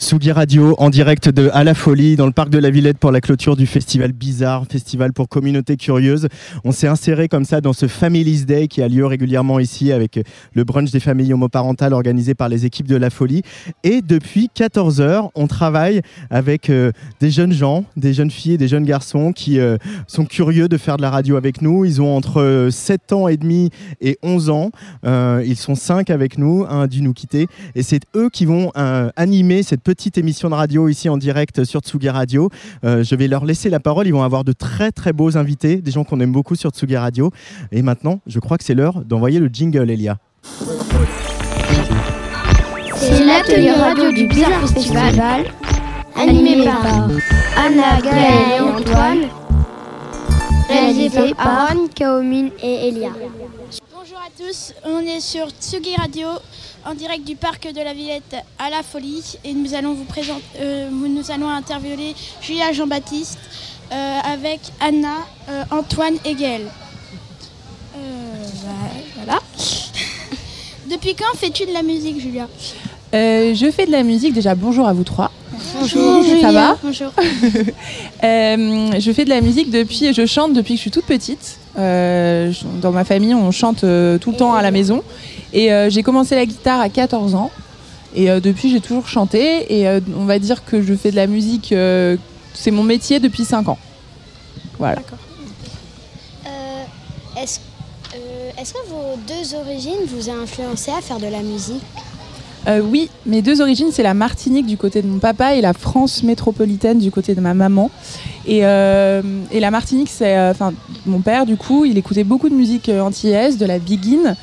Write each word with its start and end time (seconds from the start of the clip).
Tsugi 0.00 0.32
Radio 0.32 0.74
en 0.78 0.88
direct 0.88 1.28
de 1.28 1.50
À 1.52 1.62
la 1.62 1.74
Folie 1.74 2.16
dans 2.16 2.24
le 2.24 2.32
parc 2.32 2.48
de 2.48 2.56
la 2.56 2.70
Villette 2.70 2.96
pour 2.96 3.12
la 3.12 3.20
clôture 3.20 3.54
du 3.54 3.66
festival 3.66 4.12
Bizarre, 4.12 4.64
festival 4.66 5.12
pour 5.12 5.28
communautés 5.28 5.76
curieuses. 5.76 6.26
On 6.64 6.72
s'est 6.72 6.88
inséré 6.88 7.28
comme 7.28 7.44
ça 7.44 7.60
dans 7.60 7.74
ce 7.74 7.86
Families 7.86 8.46
Day 8.46 8.66
qui 8.66 8.80
a 8.80 8.88
lieu 8.88 9.04
régulièrement 9.04 9.58
ici 9.58 9.92
avec 9.92 10.18
le 10.54 10.64
brunch 10.64 10.90
des 10.90 11.00
familles 11.00 11.34
homoparentales 11.34 11.92
organisé 11.92 12.34
par 12.34 12.48
les 12.48 12.64
équipes 12.64 12.88
de 12.88 12.96
La 12.96 13.10
Folie. 13.10 13.42
Et 13.84 14.00
depuis 14.00 14.48
14 14.54 15.02
heures, 15.02 15.30
on 15.34 15.46
travaille 15.46 16.00
avec 16.30 16.70
euh, 16.70 16.92
des 17.20 17.30
jeunes 17.30 17.52
gens, 17.52 17.84
des 17.94 18.14
jeunes 18.14 18.30
filles 18.30 18.54
et 18.54 18.58
des 18.58 18.68
jeunes 18.68 18.86
garçons 18.86 19.34
qui 19.34 19.60
euh, 19.60 19.76
sont 20.06 20.24
curieux 20.24 20.68
de 20.68 20.78
faire 20.78 20.96
de 20.96 21.02
la 21.02 21.10
radio 21.10 21.36
avec 21.36 21.60
nous. 21.60 21.84
Ils 21.84 22.00
ont 22.00 22.16
entre 22.16 22.40
euh, 22.40 22.70
7 22.70 23.12
ans 23.12 23.28
et 23.28 23.36
demi 23.36 23.68
et 24.00 24.18
11 24.22 24.48
ans. 24.48 24.70
Euh, 25.04 25.44
ils 25.44 25.58
sont 25.58 25.74
5 25.74 26.08
avec 26.08 26.38
nous, 26.38 26.64
un 26.66 26.86
dû 26.86 27.02
nous 27.02 27.12
quitter. 27.12 27.48
Et 27.74 27.82
c'est 27.82 28.00
eux 28.16 28.30
qui 28.32 28.46
vont 28.46 28.72
animer 28.74 29.62
cette 29.62 29.82
émission 30.16 30.48
de 30.48 30.54
radio 30.54 30.88
ici 30.88 31.08
en 31.08 31.16
direct 31.16 31.64
sur 31.64 31.80
Tsugi 31.80 32.08
Radio. 32.08 32.48
Euh, 32.84 33.02
je 33.02 33.14
vais 33.14 33.28
leur 33.28 33.44
laisser 33.44 33.70
la 33.70 33.80
parole. 33.80 34.06
Ils 34.06 34.12
vont 34.12 34.22
avoir 34.22 34.44
de 34.44 34.52
très 34.52 34.92
très 34.92 35.12
beaux 35.12 35.36
invités, 35.36 35.76
des 35.76 35.90
gens 35.90 36.04
qu'on 36.04 36.20
aime 36.20 36.32
beaucoup 36.32 36.54
sur 36.54 36.70
Tsugi 36.70 36.96
Radio. 36.96 37.30
Et 37.72 37.82
maintenant, 37.82 38.20
je 38.26 38.38
crois 38.38 38.56
que 38.56 38.64
c'est 38.64 38.74
l'heure 38.74 39.04
d'envoyer 39.04 39.40
le 39.40 39.48
jingle, 39.48 39.90
Elia. 39.90 40.18
C'est 42.96 43.24
l'atelier 43.24 43.72
radio 43.72 44.12
du 44.12 44.26
Bizarre 44.26 44.68
Festival, 44.68 45.44
animé 46.16 46.64
par 46.64 47.08
Anna, 47.56 48.00
Gaëlle 48.02 48.56
et 48.56 48.60
Antoine, 48.60 49.18
réalisé 50.68 51.34
par 51.34 51.70
Anne, 51.70 51.88
Kaomine 51.94 52.50
et 52.62 52.88
Elia. 52.88 53.10
Bonjour 54.10 54.26
à 54.26 54.44
tous, 54.44 54.72
on 54.84 54.98
est 55.00 55.20
sur 55.20 55.50
Tsugi 55.50 55.94
Radio 55.94 56.26
en 56.84 56.94
direct 56.94 57.24
du 57.24 57.36
parc 57.36 57.72
de 57.72 57.80
la 57.80 57.92
Villette 57.92 58.34
à 58.58 58.68
la 58.68 58.82
Folie 58.82 59.38
et 59.44 59.52
nous 59.52 59.74
allons 59.74 59.94
vous 59.94 60.04
présenter, 60.04 60.42
euh, 60.58 60.90
nous 60.90 61.30
allons 61.30 61.48
interviewer 61.48 62.16
Julia 62.40 62.72
Jean-Baptiste 62.72 63.38
euh, 63.92 64.18
avec 64.24 64.60
Anna, 64.80 65.18
euh, 65.48 65.62
Antoine 65.70 66.16
et 66.24 66.34
bah, 66.34 68.00
voilà. 69.14 69.38
Depuis 70.90 71.14
quand 71.14 71.36
fais-tu 71.36 71.66
de 71.66 71.72
la 71.72 71.82
musique, 71.82 72.18
Julia? 72.20 72.48
Je 73.12 73.70
fais 73.70 73.86
de 73.86 73.92
la 73.92 74.02
musique. 74.02 74.32
Déjà, 74.32 74.56
bonjour 74.56 74.88
à 74.88 74.92
vous 74.92 75.04
trois. 75.04 75.30
Bonjour, 75.80 76.24
Ça 76.42 76.52
va 76.52 76.76
Bonjour. 76.82 77.10
Euh, 78.22 79.00
je 79.00 79.12
fais 79.12 79.24
de 79.24 79.30
la 79.30 79.40
musique 79.40 79.70
depuis, 79.70 80.12
je 80.12 80.26
chante 80.26 80.52
depuis 80.52 80.74
que 80.74 80.76
je 80.76 80.82
suis 80.82 80.90
toute 80.90 81.06
petite. 81.06 81.58
Euh, 81.78 82.52
dans 82.82 82.92
ma 82.92 83.04
famille, 83.04 83.34
on 83.34 83.50
chante 83.50 83.82
euh, 83.84 84.18
tout 84.18 84.32
le 84.32 84.36
temps 84.36 84.52
à 84.52 84.60
la 84.60 84.70
maison. 84.70 85.02
Et 85.54 85.70
j'ai 85.88 86.02
commencé 86.02 86.36
la 86.36 86.44
guitare 86.46 86.80
à 86.80 86.88
14 86.88 87.34
ans. 87.34 87.50
Et 88.14 88.26
depuis, 88.40 88.70
j'ai 88.70 88.80
toujours 88.80 89.08
chanté. 89.08 89.80
Et 89.80 89.88
on 90.16 90.26
va 90.26 90.38
dire 90.38 90.64
que 90.64 90.82
je 90.82 90.94
fais 90.94 91.10
de 91.10 91.16
la 91.16 91.26
musique, 91.26 91.74
c'est 92.54 92.70
mon 92.70 92.82
métier 92.84 93.18
depuis 93.18 93.44
5 93.44 93.68
ans. 93.68 93.78
Voilà. 94.78 95.00
Euh, 96.46 97.40
Est-ce 97.42 97.60
est-ce 98.58 98.74
que 98.74 98.88
vos 98.88 99.16
deux 99.26 99.54
origines 99.54 100.04
vous 100.08 100.28
ont 100.28 100.42
influencé 100.42 100.90
à 100.90 101.00
faire 101.00 101.18
de 101.18 101.28
la 101.28 101.40
musique? 101.40 101.82
Euh, 102.68 102.80
oui, 102.80 103.08
mes 103.26 103.42
deux 103.42 103.60
origines, 103.60 103.88
c'est 103.90 104.02
la 104.02 104.14
Martinique 104.14 104.66
du 104.66 104.76
côté 104.76 105.02
de 105.02 105.06
mon 105.06 105.18
papa 105.18 105.54
et 105.54 105.60
la 105.60 105.72
France 105.72 106.22
métropolitaine 106.22 106.98
du 106.98 107.10
côté 107.10 107.34
de 107.34 107.40
ma 107.40 107.54
maman. 107.54 107.90
Et, 108.46 108.60
euh, 108.64 109.22
la 109.52 109.70
Martinique, 109.70 110.10
c'est, 110.10 110.36
euh, 110.36 110.50
enfin, 110.50 110.72
mon 111.06 111.20
père, 111.20 111.46
du 111.46 111.56
coup, 111.56 111.84
il 111.84 111.96
écoutait 111.96 112.24
beaucoup 112.24 112.48
de 112.48 112.54
musique 112.54 112.88
antillaise, 112.88 113.56
de 113.56 113.66
la 113.66 113.78
biguine, 113.78 114.36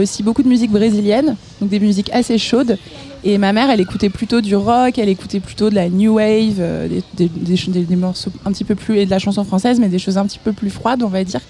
aussi 0.00 0.22
beaucoup 0.22 0.42
de 0.42 0.48
musique 0.48 0.70
brésilienne, 0.70 1.36
donc 1.60 1.68
des 1.68 1.80
musiques 1.80 2.10
assez 2.14 2.38
chaudes. 2.38 2.78
Et 3.24 3.36
ma 3.36 3.52
mère, 3.52 3.68
elle 3.68 3.80
écoutait 3.80 4.08
plutôt 4.08 4.40
du 4.40 4.56
rock, 4.56 4.96
elle 4.96 5.10
écoutait 5.10 5.40
plutôt 5.40 5.68
de 5.68 5.74
la 5.74 5.90
new 5.90 6.14
wave, 6.14 6.62
des 7.12 7.96
morceaux 7.96 8.30
un 8.46 8.52
petit 8.52 8.64
peu 8.64 8.74
plus 8.74 8.96
et 8.98 9.04
de 9.04 9.10
la 9.10 9.18
chanson 9.18 9.44
française, 9.44 9.78
mais 9.78 9.88
des 9.88 9.98
choses 9.98 10.16
un 10.16 10.24
petit 10.24 10.38
peu 10.38 10.52
plus 10.52 10.70
froides, 10.70 11.02
on 11.02 11.08
va 11.08 11.24
dire. 11.24 11.42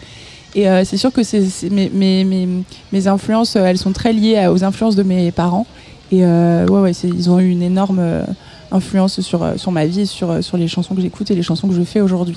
Et 0.55 0.69
euh, 0.69 0.85
c'est 0.85 0.97
sûr 0.97 1.13
que 1.13 1.23
c'est, 1.23 1.45
c'est- 1.47 1.71
mes, 1.71 1.89
mes, 1.91 2.25
mes, 2.25 2.49
mes 2.93 3.07
influences, 3.07 3.55
euh, 3.57 3.65
elles 3.65 3.79
sont 3.79 3.93
très 3.93 4.13
liées 4.13 4.37
à- 4.37 4.53
aux 4.53 4.65
influences 4.65 4.97
de 4.97 5.03
mes 5.05 5.31
parents. 5.31 5.67
Et 6.13 6.25
euh, 6.25 6.67
ouais, 6.67 6.81
ouais, 6.81 6.93
c'est- 6.93 7.09
ils 7.09 7.31
ont 7.31 7.39
eu 7.39 7.51
une 7.51 7.63
énorme 7.63 7.99
euh, 8.01 8.25
influence 8.73 9.21
sur, 9.21 9.53
sur 9.57 9.71
ma 9.73 9.87
vie, 9.87 10.01
et 10.01 10.07
sur, 10.07 10.43
sur 10.43 10.57
les 10.57 10.67
chansons 10.69 10.95
que 10.95 11.01
j'écoute 11.01 11.31
et 11.31 11.35
les 11.35 11.43
chansons 11.43 11.69
que 11.69 11.75
je 11.75 11.83
fais 11.83 12.01
aujourd'hui. 12.01 12.37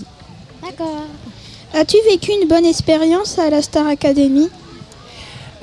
D'accord. 0.63 1.05
As-tu 1.73 1.97
vécu 2.09 2.31
une 2.39 2.47
bonne 2.47 2.65
expérience 2.65 3.39
à 3.39 3.49
la 3.49 3.61
Star 3.63 3.87
Academy? 3.87 4.47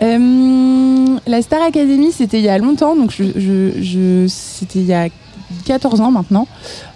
Euh, 0.03 1.17
la 1.27 1.43
Star 1.43 1.63
Academy, 1.63 2.11
c'était 2.13 2.39
il 2.39 2.45
y 2.45 2.49
a 2.49 2.59
longtemps, 2.59 2.97
donc 2.97 3.11
je, 3.13 3.25
je- 3.37 3.83
je- 3.83 4.27
c'était 4.29 4.79
il 4.81 4.87
y 4.87 4.95
a 4.95 5.09
14 5.65 6.01
ans 6.01 6.11
maintenant. 6.11 6.47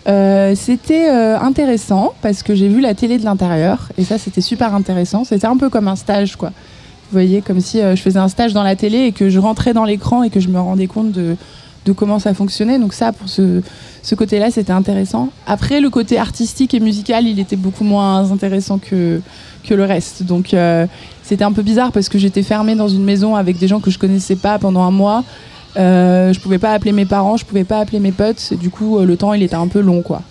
Euh, 0.09 0.54
c'était 0.54 1.09
euh, 1.09 1.38
intéressant 1.38 2.12
parce 2.22 2.42
que 2.42 2.54
j'ai 2.54 2.69
vu 2.69 2.81
la 2.81 2.94
télé 2.94 3.19
de 3.19 3.25
l'intérieur 3.25 3.88
et 3.98 4.04
ça 4.04 4.19
c'était 4.19 4.41
super 4.41 4.75
intéressant. 4.75 5.25
C'était 5.25 5.47
un 5.47 5.56
peu 5.56 5.69
comme 5.69 5.88
un 5.88 5.97
stage 5.97 6.37
quoi. 6.37 6.50
Vous 6.50 7.12
voyez, 7.20 7.43
comme 7.43 7.60
si 7.60 7.81
euh, 7.81 7.94
je 7.97 8.03
faisais 8.03 8.19
un 8.19 8.28
stage 8.28 8.53
dans 8.53 8.62
la 8.62 8.76
télé 8.76 8.98
et 8.98 9.12
que 9.12 9.28
je 9.28 9.38
rentrais 9.38 9.72
dans 9.72 9.84
l'écran 9.84 10.22
et 10.22 10.31
que 10.31 10.41
je 10.41 10.48
me 10.48 10.59
rendais 10.59 10.87
compte 10.87 11.12
de, 11.12 11.37
de 11.84 11.93
comment 11.93 12.19
ça 12.19 12.34
fonctionnait. 12.34 12.78
Donc 12.78 12.93
ça, 12.93 13.12
pour 13.12 13.28
ce, 13.28 13.62
ce 14.03 14.14
côté-là, 14.14 14.50
c'était 14.50 14.72
intéressant. 14.72 15.28
Après, 15.47 15.81
le 15.81 15.91
côté 15.91 16.19
artistique 16.19 16.75
et 16.75 16.81
musical, 16.81 17.26
il 17.26 17.38
était 17.38 17.56
beaucoup 17.56 17.84
moins 17.84 18.31
intéressant 18.32 18.78
que, 18.78 19.20
que 19.62 19.75
le 19.75 19.84
reste. 19.84 20.22
Donc 20.22 20.56
c'était 21.22 21.44
un 21.44 21.53
peu 21.53 21.62
bizarre 21.62 21.93
parce 21.93 22.09
que 22.09 22.19
j'étais 22.19 22.43
fermée 22.43 22.75
dans 22.75 22.88
une 22.88 23.04
maison 23.04 23.37
avec 23.37 23.59
des 23.59 23.69
gens 23.69 23.81
que 23.81 23.91
je 23.91 23.98
connaissais 23.98 24.37
pas 24.37 24.59
pendant 24.59 24.82
un 24.82 24.91
mois. 24.91 25.25
Euh, 25.77 26.33
je 26.33 26.39
pouvais 26.39 26.59
pas 26.59 26.73
appeler 26.73 26.93
mes 26.93 27.05
parents, 27.05 27.37
je 27.37 27.45
pouvais 27.45 27.65
pas 27.65 27.81
appeler 27.81 27.99
mes 27.99 28.12
potes. 28.12 28.53
Et 28.53 28.57
du 28.57 28.71
coup, 28.71 28.99
euh, 28.99 29.05
le 29.05 29.17
temps, 29.17 29.33
il 29.33 29.43
était 29.43 29.57
un 29.57 29.69
peu 29.69 29.81
long, 29.81 30.03
quoi. 30.03 30.23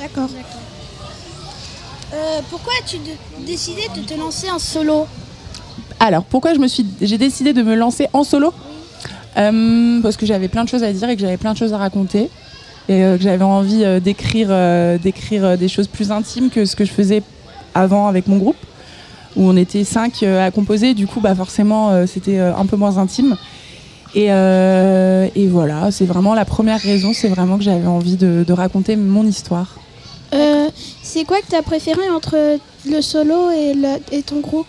D'accord. 0.00 0.28
Euh, 2.12 2.40
pourquoi 2.50 2.72
as-tu 2.80 2.96
décidé 3.46 3.82
de 3.96 4.00
te 4.00 4.18
lancer 4.18 4.50
en 4.50 4.58
solo? 4.58 5.06
Alors, 6.00 6.24
pourquoi 6.24 6.54
je 6.54 6.58
me 6.58 6.68
suis, 6.68 6.86
j'ai 7.00 7.18
décidé 7.18 7.52
de 7.52 7.62
me 7.62 7.74
lancer 7.74 8.08
en 8.12 8.24
solo? 8.24 8.52
Euh, 9.36 10.00
Parce 10.02 10.16
que 10.16 10.26
j'avais 10.26 10.48
plein 10.48 10.64
de 10.64 10.68
choses 10.68 10.82
à 10.82 10.92
dire 10.92 11.08
et 11.08 11.16
que 11.16 11.22
j'avais 11.22 11.36
plein 11.36 11.52
de 11.52 11.58
choses 11.58 11.72
à 11.72 11.78
raconter 11.78 12.30
et 12.88 13.00
que 13.00 13.18
j'avais 13.20 13.44
envie 13.44 13.82
d'écrire, 14.00 14.50
d'écrire 14.98 15.56
des 15.56 15.68
choses 15.68 15.88
plus 15.88 16.12
intimes 16.12 16.50
que 16.50 16.66
ce 16.66 16.76
que 16.76 16.84
je 16.84 16.92
faisais 16.92 17.22
avant 17.74 18.08
avec 18.08 18.26
mon 18.28 18.36
groupe, 18.36 18.58
où 19.36 19.48
on 19.48 19.56
était 19.56 19.84
cinq 19.84 20.22
à 20.22 20.50
composer. 20.50 20.92
Du 20.92 21.06
coup, 21.06 21.20
bah 21.20 21.34
forcément, 21.34 22.06
c'était 22.06 22.38
un 22.38 22.66
peu 22.66 22.76
moins 22.76 22.98
intime. 22.98 23.36
Et, 24.14 24.26
euh, 24.30 25.26
et 25.34 25.46
voilà, 25.48 25.90
c'est 25.90 26.04
vraiment 26.04 26.34
la 26.34 26.44
première 26.44 26.80
raison, 26.80 27.12
c'est 27.12 27.28
vraiment 27.28 27.56
que 27.58 27.64
j'avais 27.64 27.86
envie 27.86 28.16
de, 28.16 28.44
de 28.46 28.52
raconter 28.52 28.94
mon 28.96 29.26
histoire. 29.26 29.74
Euh, 30.34 30.68
C'est 31.02 31.24
quoi 31.24 31.38
que 31.40 31.46
tu 31.48 31.56
as 31.56 31.62
préféré 31.62 32.08
entre 32.10 32.36
le 32.88 33.00
solo 33.00 33.50
et, 33.50 33.74
le- 33.74 34.00
et 34.16 34.22
ton 34.22 34.40
groupe 34.40 34.66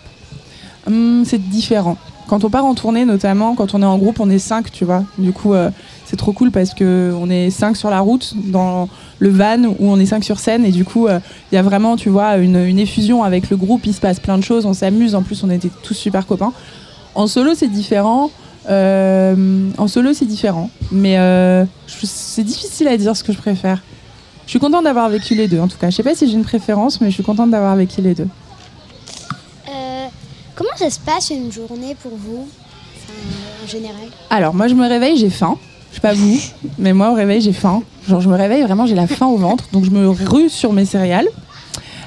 Hum, 0.86 1.24
c'est 1.26 1.38
différent. 1.48 1.96
Quand 2.28 2.42
on 2.44 2.50
part 2.50 2.64
en 2.64 2.74
tournée, 2.74 3.04
notamment, 3.04 3.54
quand 3.54 3.74
on 3.74 3.82
est 3.82 3.86
en 3.86 3.98
groupe, 3.98 4.18
on 4.20 4.30
est 4.30 4.38
cinq, 4.40 4.70
tu 4.72 4.84
vois. 4.84 5.04
Du 5.18 5.32
coup, 5.32 5.52
euh, 5.54 5.70
c'est 6.06 6.16
trop 6.16 6.32
cool 6.32 6.50
parce 6.50 6.74
que 6.74 7.12
on 7.20 7.30
est 7.30 7.50
cinq 7.50 7.76
sur 7.76 7.88
la 7.90 8.00
route, 8.00 8.34
dans 8.36 8.88
le 9.20 9.30
van, 9.30 9.62
où 9.64 9.76
on 9.90 9.98
est 9.98 10.06
cinq 10.06 10.24
sur 10.24 10.38
scène. 10.40 10.64
Et 10.64 10.70
du 10.72 10.84
coup, 10.84 11.06
il 11.08 11.54
y 11.54 11.58
a 11.58 11.62
vraiment, 11.62 11.96
tu 11.96 12.08
vois, 12.08 12.36
une, 12.36 12.56
une 12.56 12.78
effusion 12.80 13.22
avec 13.22 13.48
le 13.50 13.56
groupe. 13.56 13.86
Il 13.86 13.94
se 13.94 14.00
passe 14.00 14.18
plein 14.18 14.38
de 14.38 14.42
choses, 14.44 14.66
on 14.66 14.74
s'amuse. 14.74 15.14
En 15.14 15.22
plus, 15.22 15.42
on 15.44 15.50
était 15.50 15.70
tous 15.84 15.94
super 15.94 16.26
copains. 16.26 16.52
En 17.14 17.26
solo, 17.28 17.52
c'est 17.54 17.68
différent. 17.68 18.30
Euh, 18.68 19.68
en 19.78 19.88
solo, 19.88 20.12
c'est 20.12 20.24
différent. 20.26 20.70
Mais 20.92 21.18
euh, 21.18 21.64
c'est 21.86 22.42
difficile 22.44 22.88
à 22.88 22.96
dire 22.96 23.16
ce 23.16 23.22
que 23.24 23.32
je 23.32 23.38
préfère. 23.38 23.82
Je 24.46 24.50
suis 24.50 24.58
contente 24.60 24.84
d'avoir 24.84 25.08
vécu 25.08 25.34
les 25.34 25.48
deux, 25.48 25.58
en 25.60 25.68
tout 25.68 25.76
cas. 25.78 25.90
Je 25.90 25.96
sais 25.96 26.02
pas 26.02 26.14
si 26.14 26.26
j'ai 26.28 26.34
une 26.34 26.44
préférence, 26.44 27.00
mais 27.00 27.08
je 27.08 27.14
suis 27.14 27.22
contente 27.24 27.50
d'avoir 27.50 27.74
vécu 27.76 28.00
les 28.00 28.14
deux. 28.14 28.28
Euh, 29.68 30.06
comment 30.54 30.70
ça 30.76 30.90
se 30.90 31.00
passe 31.00 31.30
une 31.30 31.50
journée 31.50 31.96
pour 32.00 32.12
vous 32.16 32.46
Enfin, 32.96 33.64
En 33.64 33.68
général? 33.68 33.96
Alors, 34.30 34.54
moi, 34.54 34.68
je 34.68 34.74
me 34.74 34.86
réveille, 34.88 35.16
j'ai 35.16 35.30
faim. 35.30 35.56
Je 35.90 35.96
sais 35.96 36.00
pas 36.00 36.12
vous, 36.12 36.38
mais 36.78 36.92
moi, 36.92 37.10
au 37.10 37.14
réveil, 37.14 37.40
j'ai 37.40 37.52
faim. 37.52 37.82
Genre, 38.08 38.20
je 38.20 38.28
me 38.28 38.36
réveille, 38.36 38.62
vraiment, 38.62 38.86
j'ai 38.86 38.94
la 38.94 39.06
faim 39.08 39.26
au 39.26 39.36
ventre. 39.36 39.64
Donc, 39.72 39.84
je 39.84 39.90
me 39.90 40.08
rue 40.08 40.48
sur 40.48 40.72
mes 40.72 40.84
céréales. 40.84 41.26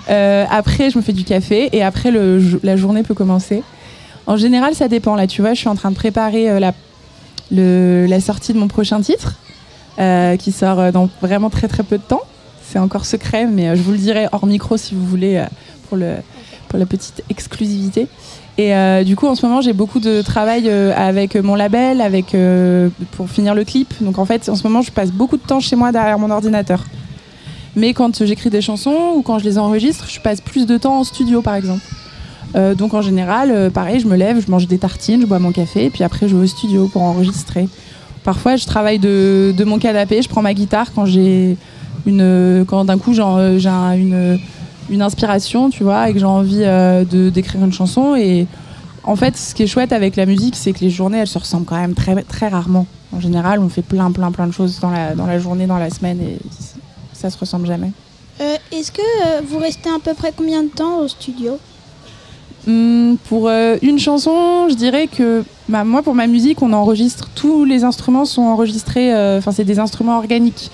Après, 0.08 0.90
je 0.90 0.98
me 0.98 1.04
fais 1.04 1.14
du 1.14 1.24
café. 1.24 1.70
Et 1.74 1.84
après, 1.84 2.10
le- 2.10 2.60
la 2.64 2.76
journée 2.78 3.04
peut 3.04 3.14
commencer. 3.14 3.62
En 4.30 4.38
général, 4.38 4.76
ça 4.76 4.88
dépend. 4.88 5.16
Là, 5.16 5.26
tu 5.26 5.42
vois, 5.42 5.56
je 5.56 5.60
suis 5.60 5.70
en 5.70 5.76
train 5.76 5.90
de 5.90 5.96
préparer 5.96 6.52
euh, 6.52 6.60
la, 6.60 8.20
sortie 8.20 8.54
de 8.54 8.60
mon 8.60 8.68
prochain 8.68 9.02
titre, 9.02 9.40
euh, 9.98 10.38
qui 10.38 10.52
sort 10.52 10.80
euh, 10.80 10.92
dans 10.92 11.10
vraiment 11.20 11.50
très, 11.50 11.68
très 11.68 11.82
peu 11.82 11.98
de 11.98 12.04
temps. 12.04 12.22
c'est 12.62 12.78
encore 12.78 13.06
secret, 13.06 13.48
mais 13.48 13.76
je 13.76 13.82
vous 13.82 13.92
le 13.92 13.98
dirai 13.98 14.28
hors 14.32 14.46
micro 14.46 14.78
si 14.78 14.94
vous 14.94 15.04
voulez 15.04 15.44
pour, 15.90 15.98
la 15.98 16.86
petite 16.86 17.24
exclusivité. 17.30 18.08
Et 18.60 18.72
du 19.04 19.16
coup, 19.16 19.26
en 19.26 19.34
ce 19.34 19.44
moment, 19.48 19.62
j'ai 19.62 19.74
beaucoup 19.74 20.00
de 20.00 20.22
travail 20.22 20.70
avec 20.70 21.36
mon 21.36 21.56
label, 21.56 22.00
avec 22.00 22.36
pour 23.14 23.30
finir 23.30 23.56
le 23.56 23.64
clip. 23.64 23.92
Donc 24.02 24.20
en 24.20 24.26
fait, 24.26 24.48
en 24.48 24.56
ce 24.56 24.62
moment, 24.62 24.84
je 24.84 24.92
passe 24.92 25.12
beaucoup 25.12 25.38
de 25.38 25.42
temps 25.42 25.60
chez 25.60 25.76
moi 25.76 25.92
derrière 25.92 26.20
mon 26.20 26.30
ordinateur. 26.30 26.84
Mais 27.76 27.94
quand 27.94 28.24
j'écris 28.24 28.52
des 28.52 28.62
chansons 28.62 29.14
ou 29.16 29.24
quand 29.24 29.40
je 29.40 29.46
les 29.46 29.58
enregistre, 29.58 30.08
je 30.08 30.20
passe 30.20 30.40
plus 30.40 30.68
de 30.68 30.78
temps 30.78 31.00
en 31.00 31.04
studio, 31.04 31.42
par 31.42 31.56
exemple. 31.56 31.82
Euh, 32.56 32.74
donc 32.76 32.94
en 32.94 33.02
général, 33.02 33.52
euh, 33.52 33.70
pareil, 33.70 34.00
je 34.00 34.08
me 34.08 34.16
lève, 34.16 34.44
je 34.44 34.50
mange 34.50 34.68
des 34.68 34.78
tartines, 34.80 35.22
je 35.22 35.26
bois 35.26 35.40
mon 35.40 35.52
café, 35.52 35.86
et 35.86 35.90
puis 35.90 36.04
après 36.04 36.28
je 36.28 36.36
vais 36.36 36.44
au 36.44 36.48
studio 36.48 36.88
pour 36.88 37.04
enregistrer. 37.04 37.68
Parfois, 38.24 38.56
je 38.58 38.66
travaille 38.66 39.00
de, 39.00 39.54
mon 39.66 39.80
canapé, 39.80 40.22
je 40.22 40.30
prends 40.30 40.42
ma 40.42 40.54
guitare 40.54 40.94
quand 40.94 41.06
j'ai 41.06 41.58
une, 42.06 42.66
quand 42.68 42.86
d'un 42.86 42.98
coup 42.98 43.14
euh, 43.18 43.60
j'ai 43.60 43.70
un- 43.70 43.94
une, 44.90 45.02
inspiration, 45.02 45.70
tu 45.70 45.84
vois, 45.84 46.10
et 46.10 46.14
que 46.14 46.20
j'ai 46.20 46.26
envie 46.26 46.64
euh, 46.64 47.04
d'écrire 47.06 47.64
une 47.64 47.72
chanson. 47.72 48.16
Et 48.16 48.48
en 49.04 49.16
fait, 49.16 49.38
ce 49.38 49.54
qui 49.54 49.64
est 49.64 49.68
chouette 49.68 49.94
avec 49.94 50.16
la 50.16 50.26
musique, 50.26 50.56
c'est 50.56 50.74
que 50.74 50.80
les 50.80 50.90
journées, 50.90 51.20
elles 51.20 51.28
se 51.28 51.38
ressemblent 51.38 51.66
quand 51.66 51.80
même 51.80 51.94
très 51.94 52.16
très 52.24 52.48
rarement. 52.48 52.88
En 53.16 53.20
général, 53.20 53.60
on 53.60 53.70
fait 53.70 53.82
plein 53.82 54.12
plein 54.12 54.32
plein 54.32 54.48
de 54.48 54.52
choses 54.52 54.80
dans 54.80 54.90
la 54.92 55.16
dans 55.16 55.26
la 55.26 55.40
journée, 55.40 55.68
dans 55.68 55.78
la 55.78 55.90
semaine, 55.90 56.20
et 56.22 56.38
ça 57.14 57.30
se 57.30 57.38
ressemble 57.38 57.68
jamais. 57.68 57.92
Euh, 58.42 58.56
Est-ce 58.72 58.92
que 58.92 59.02
euh, 59.02 59.42
vous 59.48 59.60
restez 59.60 59.90
à 59.90 60.00
peu 60.04 60.14
près 60.14 60.34
combien 60.36 60.64
de 60.64 60.70
temps 60.70 61.00
au 61.00 61.08
studio? 61.08 61.60
Hum, 62.68 63.18
pour 63.30 63.48
euh, 63.48 63.78
une 63.82 64.00
chanson, 64.00 64.68
je 64.70 64.76
dirais 64.76 65.08
que 65.08 65.44
bah, 65.70 65.84
moi, 65.84 66.02
pour 66.04 66.14
ma 66.14 66.28
musique, 66.28 66.62
on 66.62 66.74
enregistre 66.74 67.30
tous 67.34 67.64
les 67.66 67.84
instruments 67.84 68.26
sont 68.26 68.42
enregistrés. 68.42 69.14
euh, 69.14 69.38
Enfin, 69.40 69.52
c'est 69.52 69.64
des 69.64 69.80
instruments 69.80 70.18
organiques. 70.18 70.70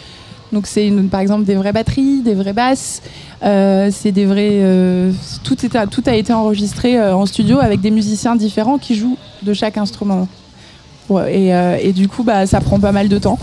Donc, 0.51 0.67
c'est 0.67 0.91
par 1.11 1.19
exemple 1.19 1.43
des 1.45 1.55
vraies 1.55 1.73
batteries, 1.73 2.21
des 2.21 2.33
vraies 2.33 2.53
basses. 2.53 3.01
euh, 3.43 3.89
c'est 3.91 4.11
des 4.11 4.25
vrais. 4.25 4.61
tout, 5.43 5.57
a 6.05 6.15
été 6.15 6.33
enregistré 6.33 7.01
en 7.01 7.25
studio 7.25 7.59
avec 7.59 7.81
des 7.81 7.91
musiciens 7.91 8.35
différents 8.35 8.77
qui 8.77 8.95
jouent 8.95 9.17
de 9.43 9.53
chaque 9.53 9.77
instrument. 9.77 10.27
Et, 11.29 11.91
du 11.93 12.07
coup, 12.07 12.23
bah, 12.23 12.45
ça 12.47 12.61
prend 12.61 12.79
pas 12.79 12.91
mal 12.91 13.09
de 13.09 13.17
temps. 13.17 13.37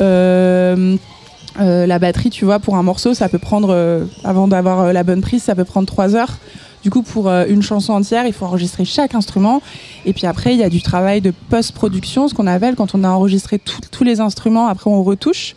La 0.00 1.98
batterie, 1.98 2.30
tu 2.30 2.44
vois, 2.44 2.58
pour 2.58 2.76
un 2.76 2.82
morceau, 2.82 3.14
ça 3.14 3.28
peut 3.28 3.38
prendre, 3.38 4.06
avant 4.24 4.48
d'avoir 4.48 4.92
la 4.92 5.04
bonne 5.04 5.20
prise, 5.20 5.42
ça 5.44 5.54
peut 5.54 5.64
prendre 5.64 5.86
trois 5.86 6.16
heures. 6.16 6.38
Du 6.82 6.90
coup, 6.90 7.02
pour 7.02 7.28
euh, 7.28 7.44
une 7.48 7.62
chanson 7.62 7.92
entière, 7.92 8.26
il 8.26 8.32
faut 8.32 8.44
enregistrer 8.44 8.84
chaque 8.84 9.14
instrument. 9.14 9.60
Et 10.04 10.12
puis 10.12 10.26
après, 10.26 10.54
il 10.54 10.58
y 10.58 10.62
a 10.62 10.68
du 10.68 10.80
travail 10.80 11.20
de 11.20 11.32
post-production, 11.50 12.28
ce 12.28 12.34
qu'on 12.34 12.46
appelle 12.46 12.76
quand 12.76 12.94
on 12.94 13.02
a 13.04 13.08
enregistré 13.08 13.58
tous 13.58 14.04
les 14.04 14.20
instruments, 14.20 14.68
après 14.68 14.90
on 14.90 15.02
retouche. 15.02 15.56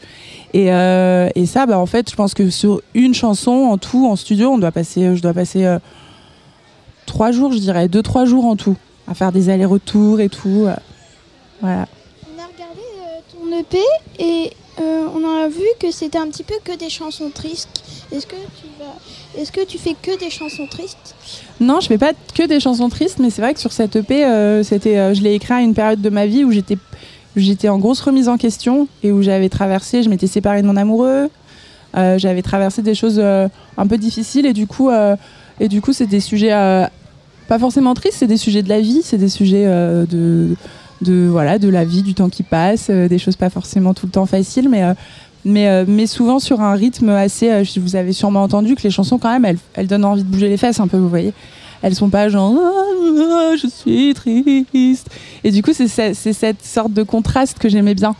Et, 0.53 0.73
euh, 0.73 1.29
et 1.35 1.45
ça, 1.45 1.65
bah, 1.65 1.77
en 1.77 1.85
fait, 1.85 2.09
je 2.09 2.15
pense 2.15 2.33
que 2.33 2.49
sur 2.49 2.81
une 2.93 3.13
chanson, 3.13 3.51
en 3.51 3.77
tout, 3.77 4.07
en 4.07 4.15
studio, 4.15 4.49
on 4.49 4.57
doit 4.57 4.71
passer, 4.71 5.15
je 5.15 5.21
dois 5.21 5.33
passer 5.33 5.65
euh, 5.65 5.79
trois 7.05 7.31
jours, 7.31 7.53
je 7.53 7.59
dirais, 7.59 7.87
deux, 7.87 8.01
trois 8.01 8.25
jours 8.25 8.45
en 8.45 8.55
tout, 8.55 8.75
à 9.07 9.13
faire 9.13 9.31
des 9.31 9.49
allers-retours 9.49 10.19
et 10.19 10.29
tout. 10.29 10.65
euh, 10.67 10.75
voilà. 11.61 11.87
On 12.25 12.41
a 12.41 12.47
regardé 12.47 12.81
ton 13.31 13.59
EP 13.59 13.77
et 14.19 14.51
euh, 14.81 15.07
on 15.15 15.43
a 15.43 15.47
vu 15.47 15.65
que 15.79 15.91
c'était 15.91 16.17
un 16.17 16.27
petit 16.27 16.43
peu 16.43 16.55
que 16.63 16.77
des 16.77 16.89
chansons 16.89 17.29
tristes. 17.29 17.83
Est-ce 18.11 19.51
que 19.51 19.65
tu 19.65 19.77
fais 19.77 19.95
que 20.01 20.19
des 20.19 20.29
chansons 20.29 20.67
tristes? 20.67 21.15
Non, 21.59 21.79
je 21.79 21.87
fais 21.87 21.97
pas 21.97 22.13
que 22.35 22.47
des 22.47 22.59
chansons 22.59 22.89
tristes, 22.89 23.19
mais 23.19 23.29
c'est 23.29 23.41
vrai 23.41 23.53
que 23.53 23.59
sur 23.59 23.71
cette 23.71 23.95
EP, 23.95 24.25
euh, 24.25 24.63
euh, 24.63 25.13
je 25.13 25.21
l'ai 25.21 25.33
écrit 25.35 25.53
à 25.53 25.61
une 25.61 25.73
période 25.73 26.01
de 26.01 26.09
ma 26.09 26.25
vie 26.25 26.43
où 26.43 26.51
j'étais, 26.51 26.77
j'étais 27.35 27.69
en 27.69 27.77
grosse 27.77 28.01
remise 28.01 28.27
en 28.27 28.37
question 28.37 28.87
et 29.03 29.11
où 29.11 29.21
j'avais 29.21 29.49
traversé, 29.49 30.03
je 30.03 30.09
m'étais 30.09 30.27
séparée 30.27 30.61
de 30.61 30.67
mon 30.67 30.77
amoureux, 30.77 31.29
j'avais 31.93 32.41
traversé 32.41 32.81
des 32.81 32.95
choses 32.95 33.19
un 33.19 33.87
peu 33.87 33.97
difficiles 33.97 34.45
et 34.45 34.53
du 34.53 34.65
coup, 34.65 34.89
et 35.59 35.67
du 35.67 35.81
coup, 35.81 35.93
c'est 35.93 36.07
des 36.07 36.21
sujets 36.21 36.51
pas 37.47 37.59
forcément 37.59 37.93
tristes, 37.93 38.17
c'est 38.19 38.27
des 38.27 38.37
sujets 38.37 38.63
de 38.63 38.69
la 38.69 38.79
vie, 38.79 39.01
c'est 39.03 39.17
des 39.17 39.29
sujets 39.29 39.65
de, 39.65 40.55
de 41.01 41.27
voilà, 41.31 41.57
de 41.59 41.67
la 41.69 41.83
vie, 41.85 42.01
du 42.03 42.13
temps 42.13 42.29
qui 42.29 42.43
passe, 42.43 42.87
euh, 42.89 43.07
des 43.07 43.17
choses 43.19 43.35
pas 43.35 43.49
forcément 43.49 43.93
tout 43.93 44.05
le 44.05 44.11
temps 44.11 44.25
faciles, 44.25 44.69
mais 44.69 44.83
euh, 44.83 44.93
mais, 45.43 45.67
euh, 45.67 45.85
mais 45.87 46.05
souvent 46.05 46.37
sur 46.37 46.61
un 46.61 46.73
rythme 46.73 47.09
assez. 47.09 47.63
vous 47.77 47.95
avez 47.95 48.13
sûrement 48.13 48.43
entendu 48.43 48.75
que 48.75 48.83
les 48.83 48.91
chansons, 48.91 49.17
quand 49.17 49.31
même, 49.31 49.43
elles, 49.45 49.57
elles 49.73 49.87
donnent 49.87 50.05
envie 50.05 50.23
de 50.23 50.27
bouger 50.29 50.49
les 50.49 50.57
fesses 50.57 50.79
un 50.79 50.87
peu, 50.87 50.97
vous 50.97 51.09
voyez. 51.09 51.33
Elles 51.81 51.95
sont 51.95 52.09
pas 52.09 52.29
genre 52.29 52.53
Ah, 52.55 53.51
ah, 53.51 53.55
je 53.59 53.67
suis 53.67 54.13
triste. 54.13 55.09
Et 55.43 55.49
du 55.49 55.63
coup, 55.63 55.71
c'est 55.73 55.87
ce- 55.87 56.13
c'est 56.13 56.33
cette 56.33 56.63
sorte 56.63 56.93
de 56.93 57.01
contraste 57.01 57.57
que 57.57 57.69
j'aimais 57.69 57.95
bien. 57.95 58.13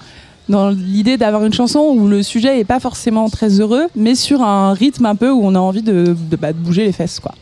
Dans 0.50 0.72
l'idée 0.72 1.18
d'avoir 1.18 1.46
une 1.46 1.54
chanson 1.54 1.80
où 1.96 2.08
le 2.08 2.24
sujet 2.24 2.60
est 2.60 2.64
pas 2.66 2.80
forcément 2.80 3.30
très 3.30 3.60
heureux, 3.62 3.86
mais 3.96 4.16
sur 4.16 4.42
un 4.42 4.74
rythme 4.74 5.06
un 5.06 5.16
peu 5.16 5.30
où 5.30 5.42
on 5.44 5.54
a 5.54 5.60
envie 5.60 5.84
de, 5.84 6.16
de, 6.32 6.36
bah, 6.36 6.52
de 6.54 6.58
bouger 6.58 6.86
les 6.86 6.92
fesses, 6.92 7.20
quoi. 7.20 7.36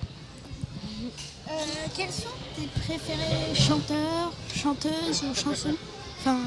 Chanteuses 4.63 5.23
ou 5.23 5.35
chansons 5.35 5.75
Enfin, 6.19 6.37